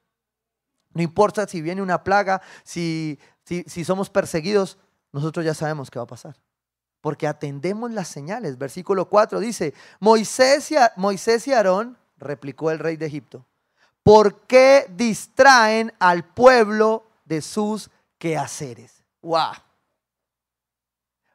[0.93, 4.79] No importa si viene una plaga, si, si, somos perseguidos,
[5.13, 6.37] nosotros ya sabemos qué va a pasar.
[7.01, 8.59] Porque atendemos las señales.
[8.59, 13.45] Versículo 4 dice, Moisés y, Moisés y Aarón, replicó el rey de Egipto,
[14.03, 19.03] ¿por qué distraen al pueblo de sus quehaceres?
[19.23, 19.53] ¡Wow!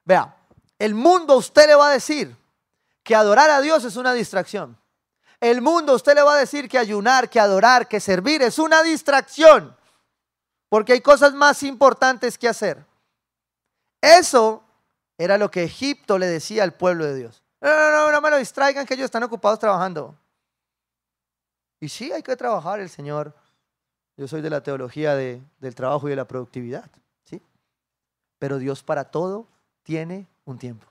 [0.05, 0.35] Vea,
[0.79, 2.35] el mundo a usted le va a decir,
[3.05, 4.77] que adorar a Dios es una distracción.
[5.39, 8.81] El mundo usted le va a decir que ayunar, que adorar, que servir es una
[8.81, 9.77] distracción.
[10.69, 12.83] Porque hay cosas más importantes que hacer.
[14.01, 14.63] Eso
[15.19, 17.43] era lo que Egipto le decía al pueblo de Dios.
[17.61, 20.17] No, no, no, no me lo distraigan que ellos están ocupados trabajando.
[21.79, 23.35] Y sí, hay que trabajar el Señor.
[24.17, 26.89] Yo soy de la teología del trabajo y de la productividad.
[27.23, 27.41] ¿sí?
[28.39, 29.47] Pero Dios para todo
[29.83, 30.87] tiene un tiempo.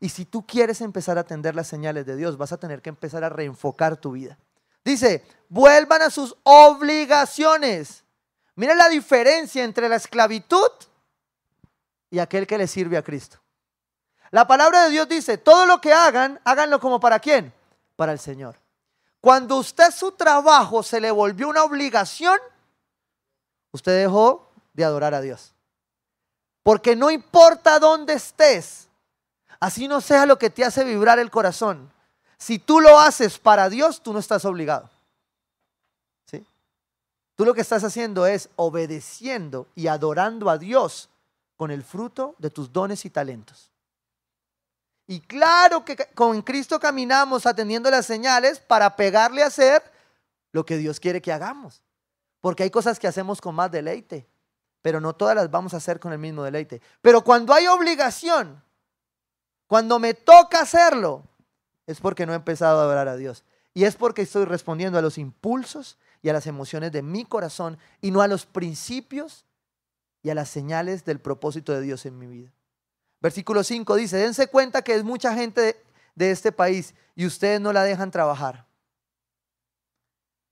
[0.00, 2.90] Y si tú quieres empezar a atender las señales de Dios, vas a tener que
[2.90, 4.38] empezar a reenfocar tu vida.
[4.84, 8.04] Dice, vuelvan a sus obligaciones.
[8.54, 10.70] Mira la diferencia entre la esclavitud
[12.10, 13.38] y aquel que le sirve a Cristo.
[14.30, 17.52] La palabra de Dios dice, todo lo que hagan, háganlo como para quién?
[17.96, 18.56] Para el Señor.
[19.24, 22.38] Cuando usted su trabajo se le volvió una obligación,
[23.72, 25.54] usted dejó de adorar a Dios.
[26.62, 28.84] Porque no importa dónde estés,
[29.64, 31.90] Así no sea lo que te hace vibrar el corazón.
[32.36, 34.90] Si tú lo haces para Dios, tú no estás obligado.
[36.26, 36.44] ¿Sí?
[37.34, 41.08] Tú lo que estás haciendo es obedeciendo y adorando a Dios
[41.56, 43.70] con el fruto de tus dones y talentos.
[45.06, 49.82] Y claro que con Cristo caminamos atendiendo las señales para pegarle a hacer
[50.52, 51.82] lo que Dios quiere que hagamos.
[52.40, 54.26] Porque hay cosas que hacemos con más deleite,
[54.82, 56.80] pero no todas las vamos a hacer con el mismo deleite.
[57.02, 58.62] Pero cuando hay obligación,
[59.66, 61.24] cuando me toca hacerlo,
[61.86, 63.44] es porque no he empezado a adorar a Dios.
[63.74, 67.76] Y es porque estoy respondiendo a los impulsos y a las emociones de mi corazón
[68.00, 69.44] y no a los principios
[70.22, 72.52] y a las señales del propósito de Dios en mi vida.
[73.24, 75.82] Versículo 5 dice, dense cuenta que es mucha gente
[76.14, 78.66] de, este país y ustedes no la dejan trabajar.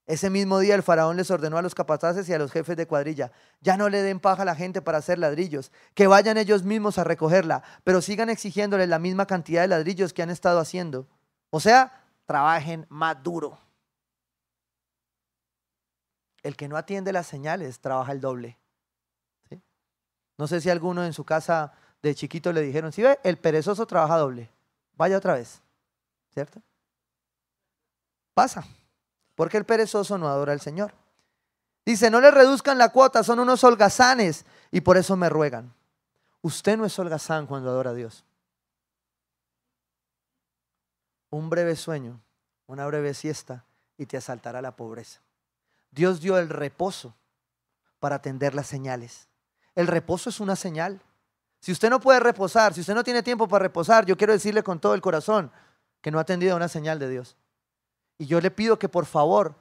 [0.07, 2.87] Ese mismo día el faraón les ordenó a los capataces y a los jefes de
[2.87, 6.63] cuadrilla, ya no le den paja a la gente para hacer ladrillos, que vayan ellos
[6.63, 11.07] mismos a recogerla, pero sigan exigiéndoles la misma cantidad de ladrillos que han estado haciendo.
[11.51, 13.59] O sea, trabajen más duro.
[16.41, 18.57] El que no atiende las señales trabaja el doble.
[20.39, 23.87] No sé si alguno en su casa de chiquito le dijeron, si ve, el perezoso
[23.87, 24.51] trabaja doble.
[24.95, 25.61] Vaya otra vez.
[26.31, 26.61] ¿Cierto?
[28.35, 28.65] Pasa
[29.35, 30.93] porque el perezoso no adora al Señor.
[31.85, 35.73] Dice, no le reduzcan la cuota, son unos holgazanes y por eso me ruegan.
[36.41, 38.23] Usted no es holgazán cuando adora a Dios.
[41.29, 42.21] Un breve sueño,
[42.67, 43.65] una breve siesta
[43.97, 45.21] y te asaltará la pobreza.
[45.91, 47.15] Dios dio el reposo
[47.99, 49.27] para atender las señales.
[49.75, 51.01] El reposo es una señal.
[51.63, 54.63] Si usted no puede reposar, si usted no tiene tiempo para reposar, yo quiero decirle
[54.63, 55.49] con todo el corazón
[56.01, 57.37] que no ha atendido a una señal de Dios.
[58.17, 59.55] Y yo le pido que por favor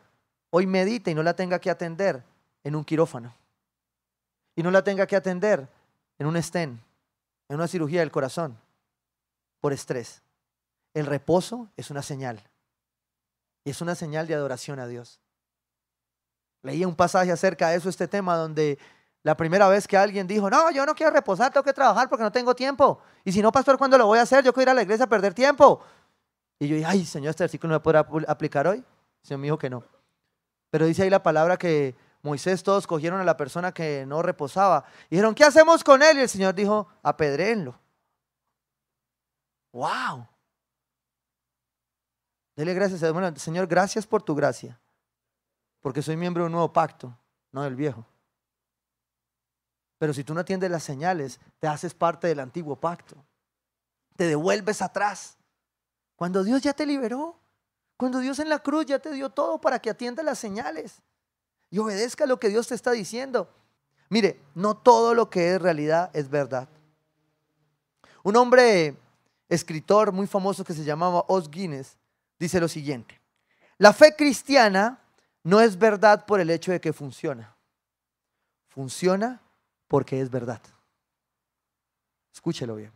[0.51, 2.25] hoy medite y no la tenga que atender
[2.65, 3.33] en un quirófano.
[4.57, 5.69] Y no la tenga que atender
[6.19, 6.83] en un estén,
[7.49, 8.59] en una cirugía del corazón,
[9.61, 10.23] por estrés.
[10.95, 12.43] El reposo es una señal.
[13.63, 15.21] Y es una señal de adoración a Dios.
[16.63, 18.81] Leía un pasaje acerca de eso, este tema, donde
[19.23, 22.25] la primera vez que alguien dijo, no, yo no quiero reposar, tengo que trabajar porque
[22.25, 23.01] no tengo tiempo.
[23.25, 24.45] Y si no, pastor, ¿cuándo lo voy a hacer?
[24.45, 25.81] Yo quiero ir a la iglesia a perder tiempo.
[26.59, 28.85] Y yo dije, ay, Señor, este versículo no me podrá aplicar hoy.
[29.23, 29.85] Señor me dijo que no.
[30.71, 34.85] Pero dice ahí la palabra que Moisés todos cogieron a la persona que no reposaba.
[35.09, 36.19] Y dijeron, ¿qué hacemos con él?
[36.19, 37.79] Y el Señor dijo, apedréenlo.
[39.73, 40.27] ¡Wow!
[42.55, 43.01] Dele gracias
[43.41, 44.79] Señor, gracias por tu gracia.
[45.81, 47.17] Porque soy miembro de un nuevo pacto,
[47.51, 48.07] no del viejo.
[50.03, 53.15] Pero si tú no atiendes las señales, te haces parte del antiguo pacto.
[54.17, 55.37] Te devuelves atrás.
[56.17, 57.39] Cuando Dios ya te liberó,
[57.97, 61.03] cuando Dios en la cruz ya te dio todo para que atiendas las señales
[61.71, 63.49] y obedezca lo que Dios te está diciendo.
[64.09, 66.69] Mire, no todo lo que es realidad es verdad.
[68.25, 68.97] Un hombre
[69.49, 71.97] escritor muy famoso que se llamaba Os Guinness
[72.41, 73.21] dice lo siguiente.
[73.79, 74.99] La fe cristiana
[75.45, 77.55] no es verdad por el hecho de que funciona.
[78.69, 79.41] Funciona
[79.93, 80.63] porque es verdad.
[82.33, 82.91] Escúchelo bien.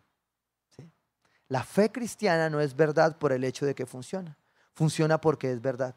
[1.49, 4.35] La fe cristiana no es verdad por el hecho de que funciona.
[4.73, 5.95] Funciona porque es verdad.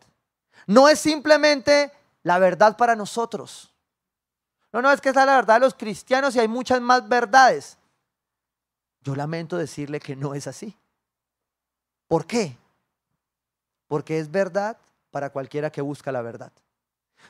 [0.67, 1.89] No es simplemente
[2.23, 3.73] la verdad para nosotros.
[4.73, 7.07] No, no, es que esa es la verdad de los cristianos y hay muchas más
[7.07, 7.77] verdades.
[8.99, 10.77] Yo lamento decirle que no es así.
[12.09, 12.57] ¿Por qué?
[13.87, 14.77] Porque es verdad
[15.11, 16.51] para cualquiera que busca la verdad.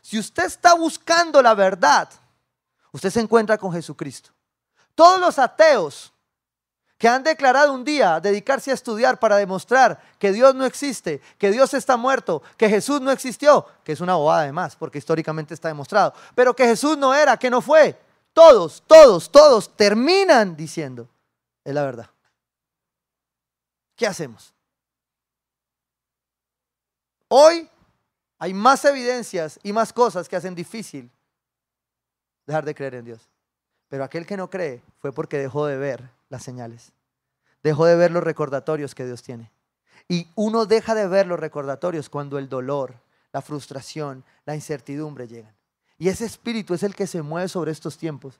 [0.02, 2.10] Si usted está buscando la verdad,
[2.92, 4.32] usted se encuentra con Jesucristo.
[4.96, 6.14] Todos los ateos
[7.00, 11.50] que han declarado un día dedicarse a estudiar para demostrar que Dios no existe, que
[11.50, 15.70] Dios está muerto, que Jesús no existió, que es una bobada además, porque históricamente está
[15.70, 17.98] demostrado, pero que Jesús no era, que no fue.
[18.34, 21.08] Todos, todos, todos terminan diciendo,
[21.64, 22.10] es la verdad.
[23.96, 24.54] ¿Qué hacemos?
[27.30, 27.70] Hoy
[28.40, 31.10] hay más evidencias y más cosas que hacen difícil
[32.50, 33.30] dejar de creer en Dios.
[33.88, 36.92] Pero aquel que no cree fue porque dejó de ver las señales.
[37.64, 39.52] Dejó de ver los recordatorios que Dios tiene.
[40.08, 42.96] Y uno deja de ver los recordatorios cuando el dolor,
[43.32, 45.56] la frustración, la incertidumbre llegan.
[45.98, 48.40] Y ese espíritu es el que se mueve sobre estos tiempos.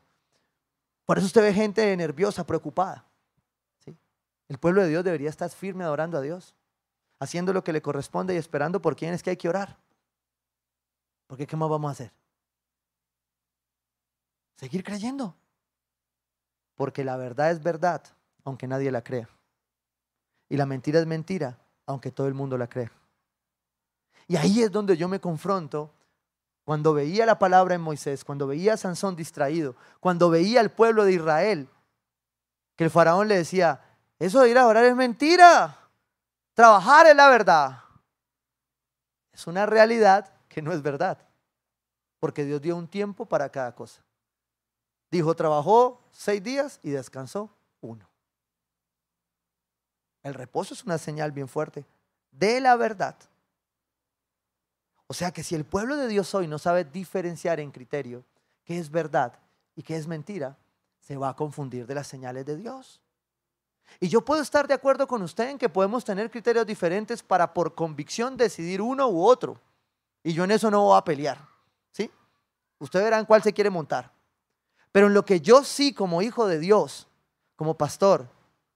[1.06, 3.06] Por eso usted ve gente nerviosa, preocupada.
[4.48, 6.56] El pueblo de Dios debería estar firme adorando a Dios,
[7.20, 9.78] haciendo lo que le corresponde y esperando por quién es que hay que orar.
[11.28, 12.12] Porque ¿qué más vamos a hacer?
[14.60, 15.38] Seguir creyendo.
[16.76, 18.04] Porque la verdad es verdad,
[18.44, 19.30] aunque nadie la crea.
[20.50, 22.92] Y la mentira es mentira, aunque todo el mundo la crea.
[24.28, 25.94] Y ahí es donde yo me confronto
[26.66, 31.06] cuando veía la palabra en Moisés, cuando veía a Sansón distraído, cuando veía al pueblo
[31.06, 31.70] de Israel,
[32.76, 33.82] que el faraón le decía,
[34.20, 35.90] eso de ir a orar es mentira.
[36.54, 37.80] Trabajar es la verdad.
[39.32, 41.18] Es una realidad que no es verdad.
[42.20, 44.04] Porque Dios dio un tiempo para cada cosa.
[45.12, 47.50] Dijo, trabajó seis días y descansó
[47.82, 48.08] uno.
[50.24, 51.86] El reposo es una señal bien fuerte
[52.32, 53.16] de la verdad.
[55.08, 58.24] O sea que si el pueblo de Dios hoy no sabe diferenciar en criterio
[58.64, 59.34] qué es verdad
[59.76, 60.58] y qué es mentira,
[61.00, 63.02] se va a confundir de las señales de Dios.
[64.00, 67.52] Y yo puedo estar de acuerdo con usted en que podemos tener criterios diferentes para
[67.52, 69.60] por convicción decidir uno u otro.
[70.22, 71.40] Y yo en eso no voy a pelear.
[71.92, 72.12] ¿Sí?
[72.78, 74.12] Usted verá en cuál se quiere montar.
[74.92, 77.08] Pero en lo que yo sí como hijo de Dios,
[77.56, 78.28] como pastor,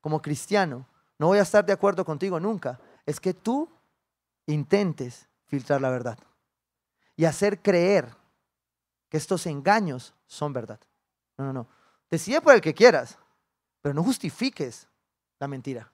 [0.02, 0.86] como cristiano,
[1.18, 3.70] no voy a estar de acuerdo contigo nunca, es que tú
[4.46, 6.18] intentes filtrar la verdad
[7.16, 8.14] y hacer creer
[9.10, 10.80] que estos engaños son verdad.
[11.38, 11.68] No, no, no.
[12.10, 13.18] Decide por el que quieras,
[13.82, 14.88] pero no justifiques
[15.40, 15.92] la mentira.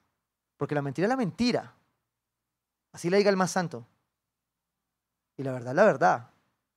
[0.56, 1.74] Porque la mentira es la mentira.
[2.92, 3.86] Así la diga el más santo.
[5.36, 6.30] Y la verdad es la verdad.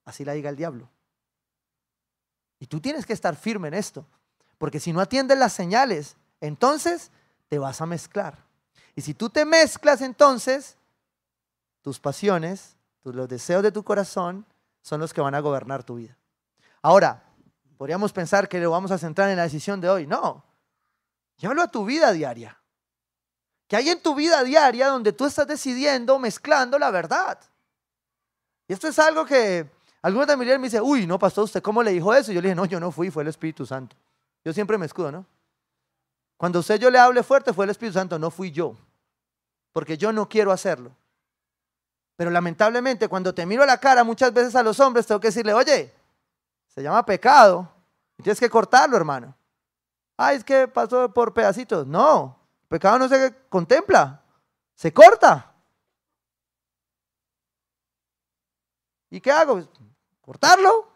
[0.05, 0.89] Así la diga el diablo.
[2.63, 4.05] Y tú tienes que estar firme en esto.
[4.57, 7.11] Porque si no atiendes las señales, entonces
[7.49, 8.37] te vas a mezclar.
[8.95, 10.77] Y si tú te mezclas, entonces
[11.81, 14.45] tus pasiones, los deseos de tu corazón
[14.81, 16.17] son los que van a gobernar tu vida.
[16.81, 17.21] Ahora,
[17.77, 20.07] podríamos pensar que lo vamos a centrar en la decisión de hoy.
[20.07, 20.45] No.
[21.35, 22.57] Llévalo a tu vida diaria
[23.67, 27.39] que hay en tu vida diaria donde tú estás decidiendo, mezclando la verdad.
[28.69, 29.69] Y esto es algo que
[30.03, 32.33] algunos familiares me dicen, uy, no, pastor, ¿usted cómo le dijo eso?
[32.33, 33.95] yo le dije, no, yo no fui, fue el Espíritu Santo.
[34.43, 35.25] Yo siempre me escudo, ¿no?
[36.35, 38.75] Cuando usted yo le hable fuerte, fue el Espíritu Santo, no fui yo.
[39.71, 40.91] Porque yo no quiero hacerlo.
[42.17, 45.29] Pero lamentablemente, cuando te miro a la cara, muchas veces a los hombres tengo que
[45.29, 45.93] decirle, oye,
[46.67, 47.71] se llama pecado.
[48.17, 49.33] Tienes que cortarlo, hermano.
[50.17, 51.87] Ay, es que pasó por pedacitos.
[51.87, 52.37] No,
[52.67, 54.21] pecado no se contempla,
[54.75, 55.53] se corta.
[59.09, 59.63] ¿Y qué hago?
[60.23, 60.87] ¿Cortarlo?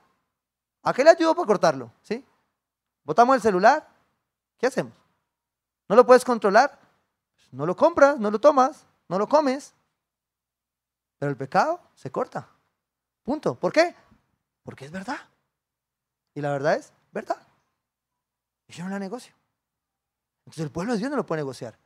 [0.84, 1.92] ¿A qué le ayudo para cortarlo?
[2.02, 2.26] ¿Sí?
[3.04, 3.88] ¿Botamos el celular?
[4.58, 4.94] ¿Qué hacemos?
[5.90, 6.80] ¿No lo puedes controlar?
[7.52, 9.74] No lo compras, no lo tomas, no lo comes.
[11.20, 12.48] Pero el pecado se corta.
[13.24, 13.56] Punto.
[13.56, 13.94] ¿Por qué?
[14.64, 15.20] Porque es verdad.
[16.34, 17.42] Y la verdad es verdad.
[18.68, 19.34] Y yo no la negocio.
[20.46, 21.78] Entonces el pueblo de Dios no lo puede negociar.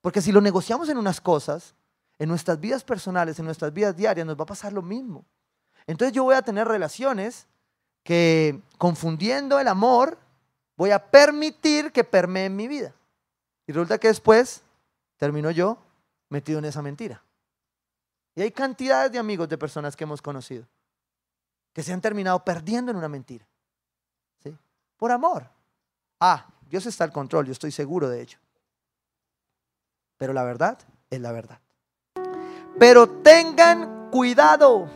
[0.00, 1.74] Porque si lo negociamos en unas cosas,
[2.18, 5.26] en nuestras vidas personales, en nuestras vidas diarias, nos va a pasar lo mismo.
[5.88, 7.46] Entonces yo voy a tener relaciones
[8.04, 10.18] que confundiendo el amor,
[10.76, 12.94] voy a permitir que permeen mi vida.
[13.66, 14.62] Y resulta que después
[15.16, 15.78] termino yo
[16.28, 17.24] metido en esa mentira.
[18.34, 20.66] Y hay cantidades de amigos, de personas que hemos conocido,
[21.72, 23.46] que se han terminado perdiendo en una mentira.
[24.42, 24.54] ¿Sí?
[24.98, 25.48] Por amor.
[26.20, 28.38] Ah, Dios está al control, yo estoy seguro de ello.
[30.18, 30.78] Pero la verdad
[31.08, 31.58] es la verdad.
[32.78, 34.88] Pero tengan cuidado,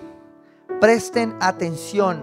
[0.80, 2.22] presten atención,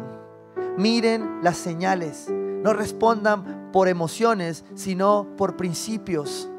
[0.78, 6.50] miren las señales, no respondan por emociones, sino por principios.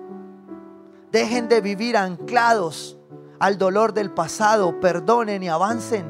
[1.13, 2.97] Dejen de vivir anclados
[3.39, 6.07] al dolor del pasado, perdonen y avancen.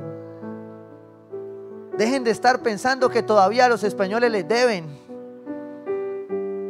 [1.96, 4.98] Dejen de estar pensando que todavía los españoles les deben.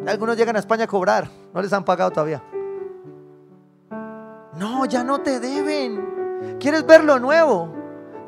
[0.06, 2.42] Algunos llegan a España a cobrar, no les han pagado todavía.
[4.56, 6.58] No, ya no te deben.
[6.58, 7.79] ¿Quieres ver lo nuevo?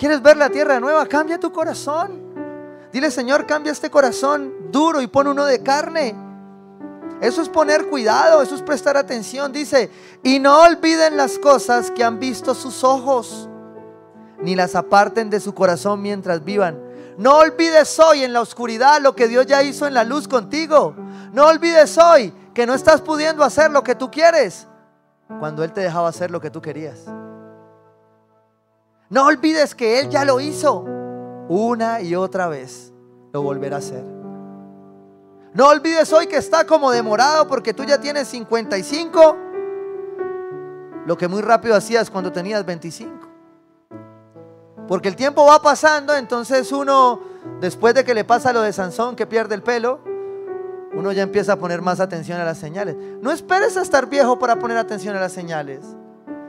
[0.02, 1.06] ¿Quieres ver la tierra nueva?
[1.06, 2.34] Cambia tu corazón.
[2.92, 6.12] Dile, Señor, cambia este corazón duro y pon uno de carne.
[7.20, 9.52] Eso es poner cuidado, eso es prestar atención.
[9.52, 9.92] Dice,
[10.24, 13.48] y no olviden las cosas que han visto sus ojos,
[14.40, 16.82] ni las aparten de su corazón mientras vivan.
[17.16, 20.96] No olvides hoy en la oscuridad lo que Dios ya hizo en la luz contigo.
[21.32, 24.66] No olvides hoy que no estás pudiendo hacer lo que tú quieres
[25.38, 27.04] cuando Él te dejaba hacer lo que tú querías.
[29.12, 30.86] No olvides que Él ya lo hizo
[31.46, 32.94] una y otra vez.
[33.34, 34.02] Lo volverá a hacer.
[35.52, 39.36] No olvides hoy que está como demorado porque tú ya tienes 55.
[41.04, 43.28] Lo que muy rápido hacías cuando tenías 25.
[44.88, 47.20] Porque el tiempo va pasando, entonces uno,
[47.60, 50.00] después de que le pasa lo de Sansón, que pierde el pelo,
[50.94, 52.96] uno ya empieza a poner más atención a las señales.
[53.20, 55.84] No esperes a estar viejo para poner atención a las señales.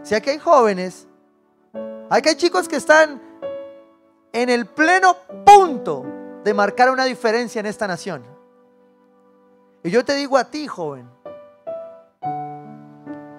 [0.03, 1.09] Si aquí hay jóvenes,
[2.13, 3.19] aquí hay chicos que están
[4.31, 6.05] en el pleno punto
[6.43, 8.23] de marcar una diferencia en esta nación.
[9.83, 11.09] Y yo te digo a ti, joven,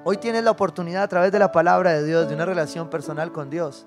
[0.04, 3.30] hoy tienes la oportunidad a través de la palabra de Dios, de una relación personal
[3.30, 3.86] con Dios,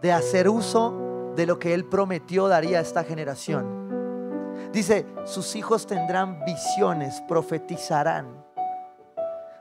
[0.00, 4.70] de hacer uso de lo que Él prometió daría a esta generación.
[4.72, 8.44] Dice, sus hijos tendrán visiones, profetizarán.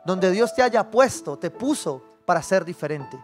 [0.05, 3.17] Donde Dios te haya puesto, te puso para ser diferente.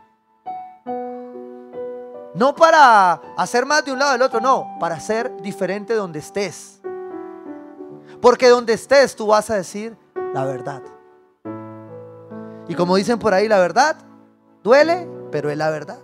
[2.36, 6.82] No para hacer más de un lado del otro, no, para ser diferente donde estés.
[8.22, 9.96] Porque donde estés tú vas a decir
[10.34, 10.82] la verdad.
[12.68, 13.98] Y como dicen por ahí, la verdad
[14.64, 16.00] duele, pero es la verdad.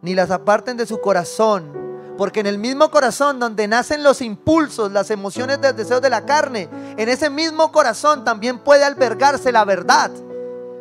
[0.00, 1.72] Ni las aparten de su corazón,
[2.16, 6.24] porque en el mismo corazón donde nacen los impulsos, las emociones del deseo de la
[6.24, 10.10] carne, en ese mismo corazón también puede albergarse la verdad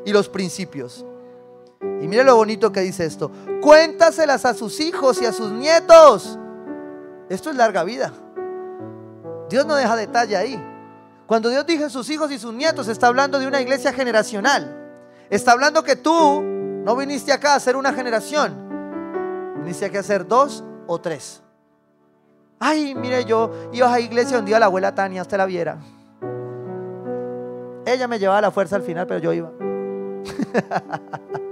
[0.05, 1.03] y los principios.
[1.82, 3.32] Y mire lo bonito que dice esto.
[3.61, 6.38] Cuéntaselas a sus hijos y a sus nietos
[7.30, 8.11] esto es larga vida.
[9.49, 10.63] Dios no deja detalle ahí.
[11.25, 14.75] Cuando Dios dice sus hijos y sus nietos, está hablando de una iglesia generacional.
[15.30, 19.55] Está hablando que tú no viniste acá a ser una generación.
[19.57, 21.41] Viniste aquí a ser dos o tres.
[22.59, 25.78] Ay, mire, yo iba a la iglesia un día la abuela Tania, usted la viera.
[27.86, 29.51] Ella me llevaba la fuerza al final, pero yo iba.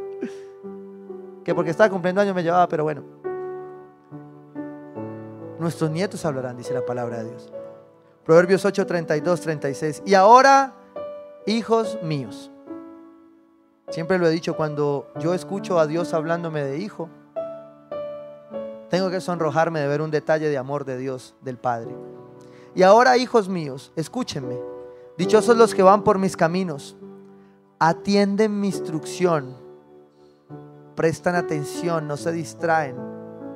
[1.45, 3.03] que porque estaba cumpliendo años me llevaba, pero bueno.
[5.59, 7.53] Nuestros nietos hablarán, dice la palabra de Dios.
[8.25, 10.03] Proverbios 8, 32, 36.
[10.05, 10.73] Y ahora,
[11.45, 12.51] hijos míos.
[13.89, 17.09] Siempre lo he dicho, cuando yo escucho a Dios hablándome de hijo,
[18.89, 21.95] tengo que sonrojarme de ver un detalle de amor de Dios, del Padre.
[22.73, 24.57] Y ahora, hijos míos, escúchenme.
[25.15, 26.97] Dichosos los que van por mis caminos.
[27.77, 29.64] Atienden mi instrucción.
[30.95, 32.95] Prestan atención, no se distraen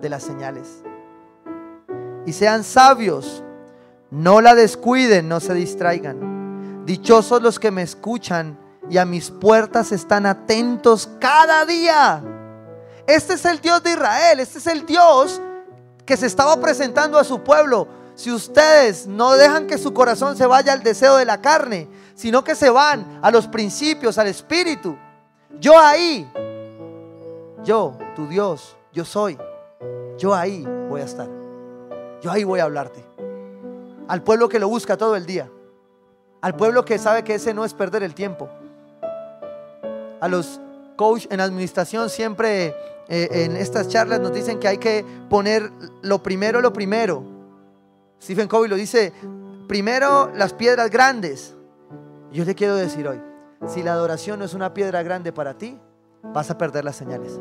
[0.01, 0.83] de las señales
[2.25, 3.43] y sean sabios.
[4.11, 6.85] No la descuiden, no se distraigan.
[6.85, 8.57] Dichosos los que me escuchan
[8.89, 12.23] y a mis puertas están atentos cada día.
[13.05, 15.41] Este es el Dios de Israel, este es el Dios
[16.05, 17.87] que se estaba presentando a su pueblo.
[18.15, 22.43] Si ustedes no dejan que su corazón se vaya al deseo de la carne, sino
[22.43, 24.97] que se van a los principios, al espíritu,
[25.59, 26.31] yo ahí,
[27.63, 29.37] yo, tu Dios, yo soy,
[30.17, 31.29] yo ahí voy a estar.
[32.21, 33.05] Yo ahí voy a hablarte.
[34.07, 35.49] Al pueblo que lo busca todo el día.
[36.41, 38.49] Al pueblo que sabe que ese no es perder el tiempo.
[40.19, 40.59] A los
[40.95, 42.75] coach en administración siempre
[43.07, 47.23] eh, en estas charlas nos dicen que hay que poner lo primero, lo primero.
[48.21, 49.13] Stephen Covey lo dice,
[49.67, 51.55] primero las piedras grandes.
[52.31, 53.21] Yo le quiero decir hoy,
[53.67, 55.79] si la adoración no es una piedra grande para ti,
[56.23, 57.39] vas a perder las señales.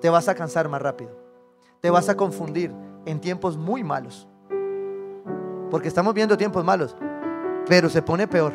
[0.00, 1.10] Te vas a cansar más rápido.
[1.80, 2.72] Te vas a confundir
[3.06, 4.26] en tiempos muy malos.
[5.70, 6.94] Porque estamos viendo tiempos malos,
[7.66, 8.52] pero se pone peor.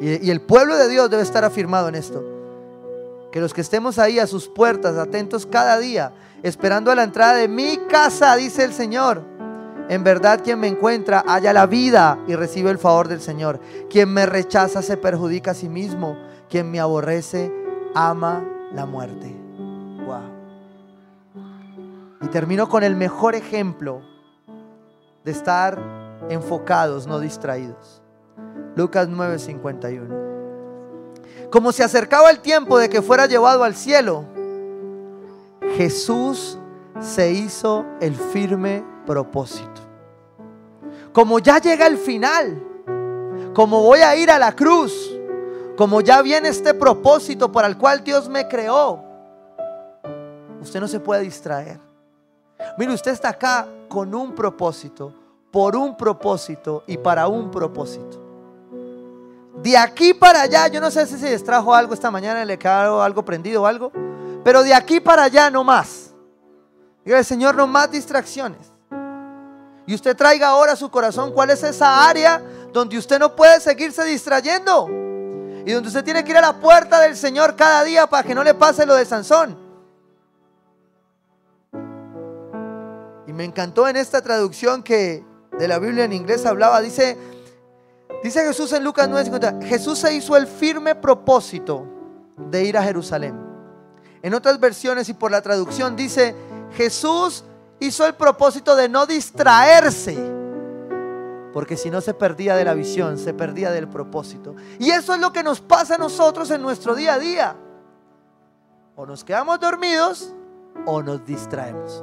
[0.00, 2.24] Y, el pueblo de Dios debe estar afirmado en esto.
[3.30, 6.12] Que los que estemos ahí a sus puertas, atentos cada día,
[6.42, 9.22] esperando a la entrada de mi casa, dice el Señor.
[9.88, 13.60] En verdad quien me encuentra halla la vida y recibe el favor del Señor.
[13.88, 16.16] Quien me rechaza se perjudica a sí mismo.
[16.52, 17.50] Quien me aborrece
[17.94, 18.44] ama
[18.74, 19.34] la muerte.
[22.20, 24.02] Y termino con el mejor ejemplo
[25.24, 25.78] de estar
[26.28, 28.02] enfocados, no distraídos.
[28.76, 30.14] Lucas 9:51.
[31.50, 34.26] Como se acercaba el tiempo de que fuera llevado al cielo,
[35.78, 36.58] Jesús
[37.00, 39.80] se hizo el firme propósito.
[41.14, 42.62] Como ya llega el final,
[43.54, 45.11] como voy a ir a la cruz,
[45.76, 49.02] como ya viene este propósito para el cual Dios me creó,
[50.60, 51.80] usted no se puede distraer.
[52.78, 55.14] Mire, usted está acá con un propósito,
[55.50, 58.20] por un propósito y para un propósito.
[59.62, 63.02] De aquí para allá, yo no sé si se distrajo algo esta mañana, le quedó
[63.02, 63.92] algo prendido o algo,
[64.44, 66.14] pero de aquí para allá no más.
[67.04, 68.72] Diga, Señor, no más distracciones.
[69.86, 72.42] Y usted traiga ahora a su corazón cuál es esa área
[72.72, 75.01] donde usted no puede seguirse distrayendo.
[75.64, 78.34] Y donde usted tiene que ir a la puerta del Señor cada día para que
[78.34, 79.58] no le pase lo de Sansón.
[83.26, 85.24] Y me encantó en esta traducción que
[85.58, 87.16] de la Biblia en inglés hablaba, dice,
[88.22, 91.84] Dice Jesús en Lucas 9:50, Jesús se hizo el firme propósito
[92.36, 93.34] de ir a Jerusalén.
[94.22, 96.34] En otras versiones y por la traducción dice,
[96.76, 97.44] Jesús
[97.80, 100.16] hizo el propósito de no distraerse,
[101.52, 104.54] porque si no se perdía de la visión, se perdía del propósito.
[104.78, 107.56] Y eso es lo que nos pasa a nosotros en nuestro día a día.
[108.96, 110.32] O nos quedamos dormidos
[110.86, 112.02] o nos distraemos.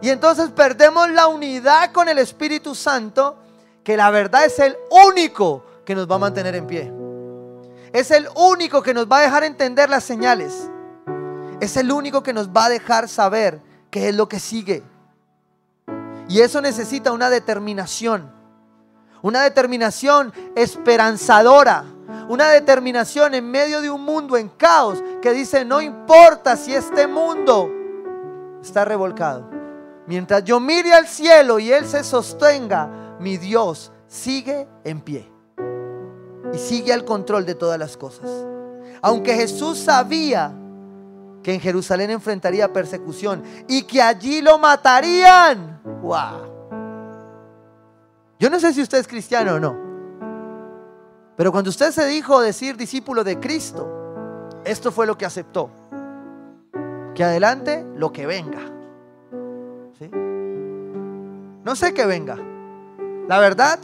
[0.00, 3.36] Y entonces perdemos la unidad con el Espíritu Santo
[3.82, 4.76] que la verdad es el
[5.08, 6.92] único que nos va a mantener en pie.
[7.92, 10.70] Es el único que nos va a dejar entender las señales.
[11.60, 13.60] Es el único que nos va a dejar saber
[13.90, 14.82] qué es lo que sigue.
[16.28, 18.37] Y eso necesita una determinación.
[19.22, 21.84] Una determinación esperanzadora.
[22.28, 27.06] Una determinación en medio de un mundo en caos que dice, no importa si este
[27.06, 27.70] mundo
[28.62, 29.48] está revolcado.
[30.06, 35.30] Mientras yo mire al cielo y Él se sostenga, mi Dios sigue en pie
[36.52, 38.30] y sigue al control de todas las cosas.
[39.02, 40.52] Aunque Jesús sabía
[41.42, 45.80] que en Jerusalén enfrentaría persecución y que allí lo matarían.
[46.02, 46.47] ¡Wow!
[48.38, 49.76] Yo no sé si usted es cristiano o no,
[51.36, 53.88] pero cuando usted se dijo decir discípulo de Cristo,
[54.64, 55.70] esto fue lo que aceptó.
[57.14, 58.60] Que adelante lo que venga.
[61.64, 62.36] No sé que venga,
[63.28, 63.78] la verdad,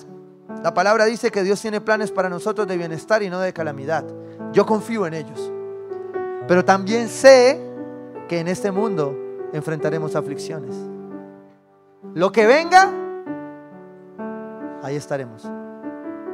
[0.63, 4.05] la palabra dice que Dios tiene planes para nosotros de bienestar y no de calamidad.
[4.53, 5.53] Yo confío en ellos.
[6.49, 7.61] Pero también sé
[8.27, 9.15] que en este mundo
[9.53, 10.75] enfrentaremos aflicciones.
[12.15, 12.91] Lo que venga,
[14.85, 15.51] ahí estaremos.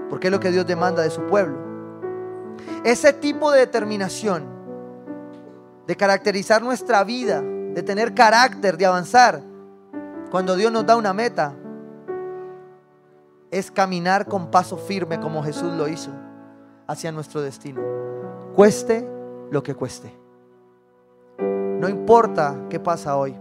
[0.09, 1.57] Porque es lo que Dios demanda de su pueblo.
[2.85, 4.45] Ese tipo de determinación,
[5.87, 9.41] de caracterizar nuestra vida, de tener carácter, de avanzar,
[10.31, 11.55] cuando Dios nos da una meta,
[13.51, 16.11] es caminar con paso firme como Jesús lo hizo
[16.87, 17.81] hacia nuestro destino.
[18.55, 19.09] Cueste
[19.51, 20.13] lo que cueste.
[21.39, 23.35] No importa qué pasa hoy,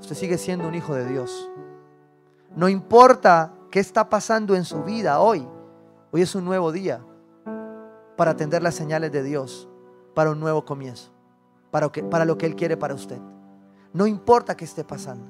[0.00, 1.50] usted sigue siendo un hijo de Dios.
[2.54, 5.46] No importa qué está pasando en su vida hoy,
[6.10, 7.04] hoy es un nuevo día
[8.16, 9.68] para atender las señales de Dios,
[10.14, 11.12] para un nuevo comienzo,
[11.70, 13.18] para, para lo que Él quiere para usted.
[13.92, 15.26] No importa qué esté pasando.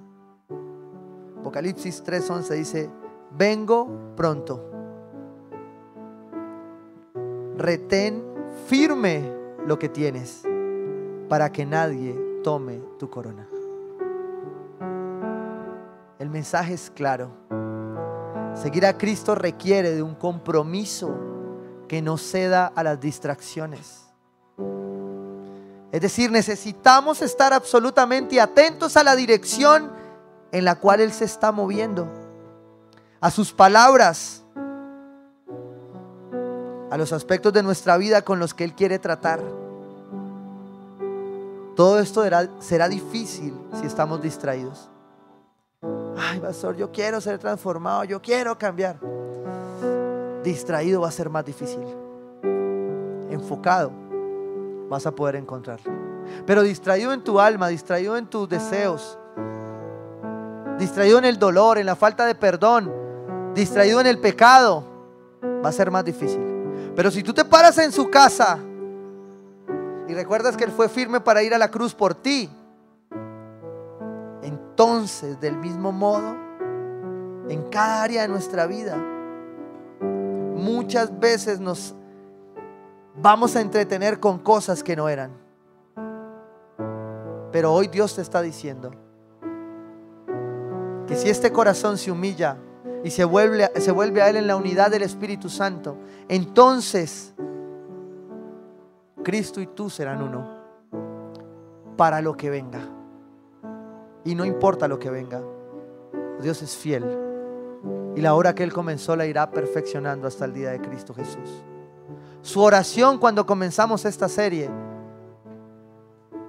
[1.41, 2.89] Apocalipsis 3:11 dice,
[3.33, 4.71] vengo pronto.
[7.57, 8.23] Retén
[8.69, 9.29] firme
[9.67, 10.45] lo que tienes
[11.29, 13.49] para que nadie tome tu corona.
[16.21, 17.66] El mensaje es claro.
[18.61, 21.15] Seguir a Cristo requiere de un compromiso
[21.89, 24.07] que no ceda a las distracciones.
[25.93, 29.93] Es decir, necesitamos estar absolutamente atentos a la dirección
[30.53, 32.09] en la cual Él se está moviendo
[33.21, 34.43] a sus palabras,
[36.91, 39.41] a los aspectos de nuestra vida con los que Él quiere tratar.
[41.75, 42.23] Todo esto
[42.61, 44.89] será, difícil si estamos distraídos.
[46.19, 48.99] Ay, pastor, yo quiero ser transformado, yo quiero cambiar.
[50.43, 51.85] Distraído va a ser más difícil.
[53.31, 53.93] Enfocado
[54.89, 55.93] vas a poder encontrarlo.
[56.47, 59.19] Pero distraído en tu alma, distraído en tus deseos,
[60.79, 62.93] distraído en el dolor, en la falta de perdón,
[63.55, 64.85] distraído en el pecado,
[65.65, 66.41] va a ser más difícil.
[66.95, 68.59] Pero si tú te paras en su casa
[70.09, 72.51] y recuerdas que Él fue firme para ir a la cruz por ti,
[74.77, 76.37] entonces del mismo modo,
[77.49, 78.95] en cada área de nuestra vida,
[80.55, 81.95] muchas veces nos
[83.15, 85.31] vamos a entretener con cosas que no eran.
[87.53, 88.91] Pero hoy Dios te está diciendo
[91.07, 92.59] que si este corazón se humilla
[93.03, 95.97] y se vuelve, se vuelve a Él en la unidad del Espíritu Santo,
[96.29, 97.33] entonces
[99.25, 100.47] Cristo y tú serán uno
[101.97, 102.96] para lo que venga.
[104.27, 105.41] Y no importa lo que venga,
[106.41, 107.05] Dios es fiel.
[108.17, 111.63] Y la hora que Él comenzó la irá perfeccionando hasta el día de Cristo Jesús.
[112.43, 114.69] Su oración cuando comenzamos esta serie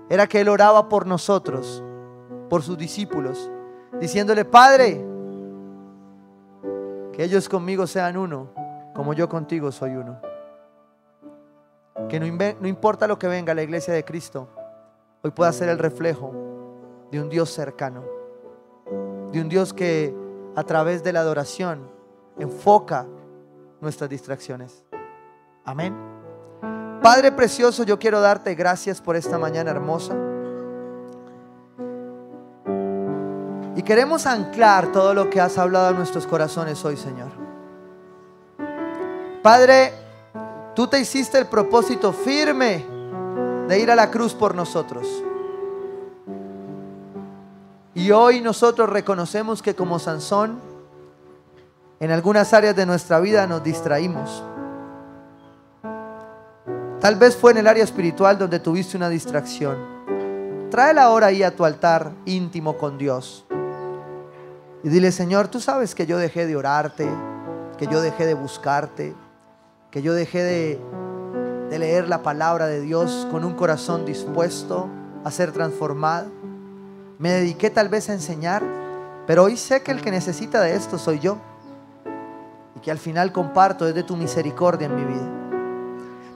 [0.10, 1.84] era que Él oraba por nosotros,
[2.50, 3.52] por sus discípulos,
[4.00, 5.06] diciéndole, Padre,
[7.14, 8.50] que ellos conmigo sean uno,
[8.96, 10.20] como yo contigo soy uno.
[12.10, 12.26] Que no,
[12.60, 14.48] no importa lo que venga la iglesia de Cristo,
[15.22, 16.57] hoy pueda ser el reflejo
[17.12, 18.04] de un Dios cercano,
[19.32, 20.14] de un Dios que
[20.56, 21.90] a través de la adoración
[22.40, 23.06] enfoca
[23.80, 24.84] nuestras distracciones.
[25.64, 25.96] Amén.
[27.02, 30.16] Padre precioso, yo quiero darte gracias por esta mañana hermosa.
[33.76, 37.30] Y queremos anclar todo lo que has hablado en nuestros corazones hoy, Señor.
[39.44, 39.94] Padre,
[40.76, 42.86] tú te hiciste el propósito firme
[43.68, 45.24] de ir a la cruz por nosotros.
[47.98, 50.60] Y hoy nosotros reconocemos que como Sansón,
[52.00, 54.44] en algunas áreas de nuestra vida nos distraímos.
[57.02, 59.80] Tal vez fue en el área espiritual donde tuviste una distracción.
[60.70, 63.48] Tráela ahora ahí a tu altar íntimo con Dios.
[64.84, 67.10] Y dile, Señor, tú sabes que yo dejé de orarte,
[67.80, 69.16] que yo dejé de buscarte,
[69.90, 70.80] que yo dejé de,
[71.72, 74.88] de leer la palabra de Dios con un corazón dispuesto
[75.24, 76.37] a ser transformado.
[77.20, 78.64] Me dediqué tal vez a enseñar,
[79.26, 81.38] pero hoy sé que el que necesita de esto soy yo.
[82.76, 85.28] Y que al final comparto desde tu misericordia en mi vida.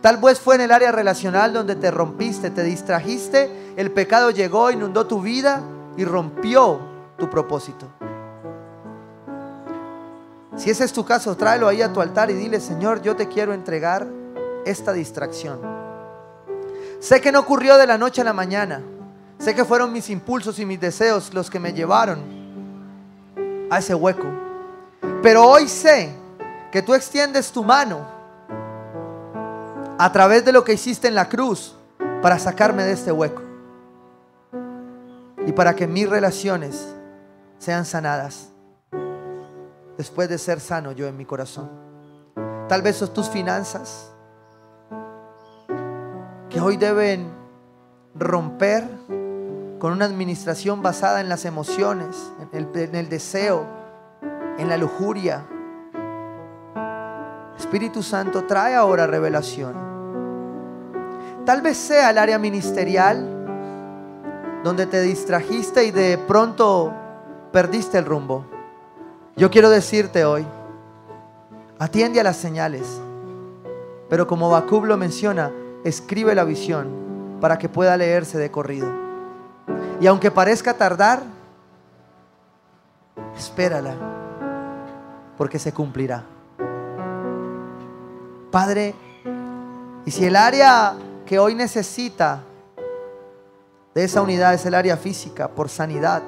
[0.02, 4.72] Tal vez fue en el área relacional donde te rompiste, te distrajiste, el pecado llegó,
[4.72, 5.62] inundó tu vida
[5.96, 6.80] y rompió
[7.18, 7.88] tu propósito.
[10.56, 13.28] Si ese es tu caso, tráelo ahí a tu altar y dile, Señor, yo te
[13.28, 14.08] quiero entregar
[14.66, 15.60] esta distracción.
[17.00, 18.82] Sé que no ocurrió de la noche a la mañana.
[19.42, 22.20] Sé que fueron mis impulsos y mis deseos los que me llevaron
[23.72, 24.28] a ese hueco.
[25.24, 26.14] Pero hoy sé
[26.72, 28.06] que tú extiendes tu mano
[29.98, 31.76] a través de lo que hiciste en la cruz
[32.22, 33.42] para sacarme de este hueco
[35.48, 36.94] y para que mis relaciones
[37.58, 38.50] sean sanadas
[39.98, 41.68] después de ser sano yo en mi corazón.
[42.70, 44.12] Tal vez son tus finanzas
[46.48, 47.28] que hoy deben
[48.14, 48.88] romper
[49.82, 53.66] con una administración basada en las emociones, en el, deseo,
[54.60, 55.44] en la lujuria.
[57.58, 59.74] Espíritu Santo, trae ahora revelación.
[61.48, 63.26] Tal vez sea el área ministerial
[64.64, 66.94] donde te distrajiste y de pronto
[67.52, 68.46] perdiste el rumbo.
[69.36, 70.46] Yo quiero decirte hoy,
[71.80, 73.02] atiende a las señales,
[74.12, 75.52] pero como Bacub lo menciona,
[75.84, 79.11] escribe la visión para que pueda leerse de corrido.
[80.02, 81.22] Y aunque parezca tardar,
[83.38, 83.94] espérala,
[85.38, 86.26] porque se cumplirá.
[88.50, 88.96] Padre,
[90.04, 90.96] y si el área
[91.26, 92.42] que hoy necesita
[93.94, 96.24] de esa unidad es el área física, por sanidad.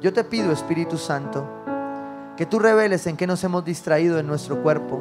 [0.00, 1.46] Yo te pido, Espíritu Santo,
[2.36, 5.00] que tú reveles en qué nos hemos distraído en nuestro cuerpo,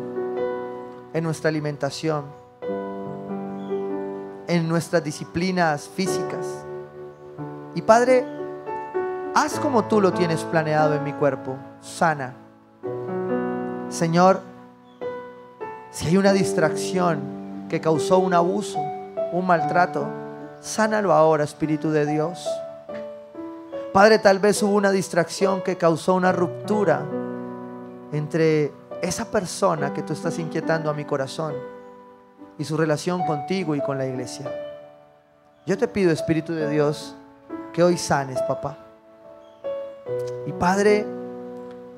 [1.12, 2.26] en nuestra alimentación,
[4.48, 6.46] en nuestras disciplinas físicas.
[7.76, 8.26] Y Padre,
[9.34, 12.36] haz como tú lo tienes planeado en mi cuerpo, sana.
[13.90, 14.42] Señor,
[15.90, 18.80] si hay una distracción que causó un abuso,
[19.32, 20.08] un maltrato,
[20.60, 22.48] sánalo ahora, Espíritu de Dios.
[23.92, 27.04] Padre, tal vez hubo una distracción que causó una ruptura
[28.12, 28.72] entre
[29.02, 31.54] esa persona que tú estás inquietando a mi corazón
[32.58, 34.52] y su relación contigo y con la iglesia.
[35.66, 37.16] Yo te pido, Espíritu de Dios,
[37.74, 38.78] que hoy sanes, papá.
[40.46, 41.06] Y Padre,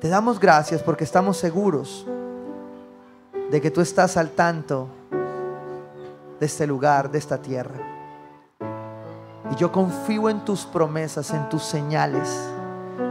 [0.00, 2.06] te damos gracias porque estamos seguros
[3.50, 4.88] de que tú estás al tanto
[6.40, 7.74] de este lugar, de esta tierra.
[9.50, 12.28] Y yo confío en tus promesas, en tus señales.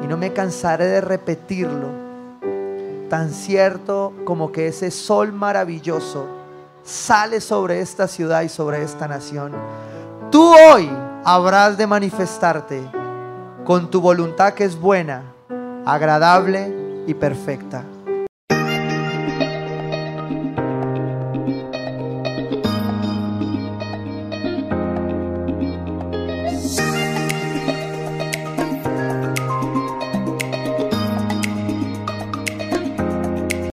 [0.04, 1.90] Y no me cansaré de repetirlo.
[3.10, 6.26] Tan cierto como que ese sol maravilloso
[6.84, 9.54] sale sobre esta ciudad y sobre esta nación.
[10.32, 10.90] Tú hoy
[11.26, 12.88] habrás de manifestarte
[13.66, 15.24] con tu voluntad que es buena,
[15.84, 16.72] agradable
[17.08, 17.84] y perfecta.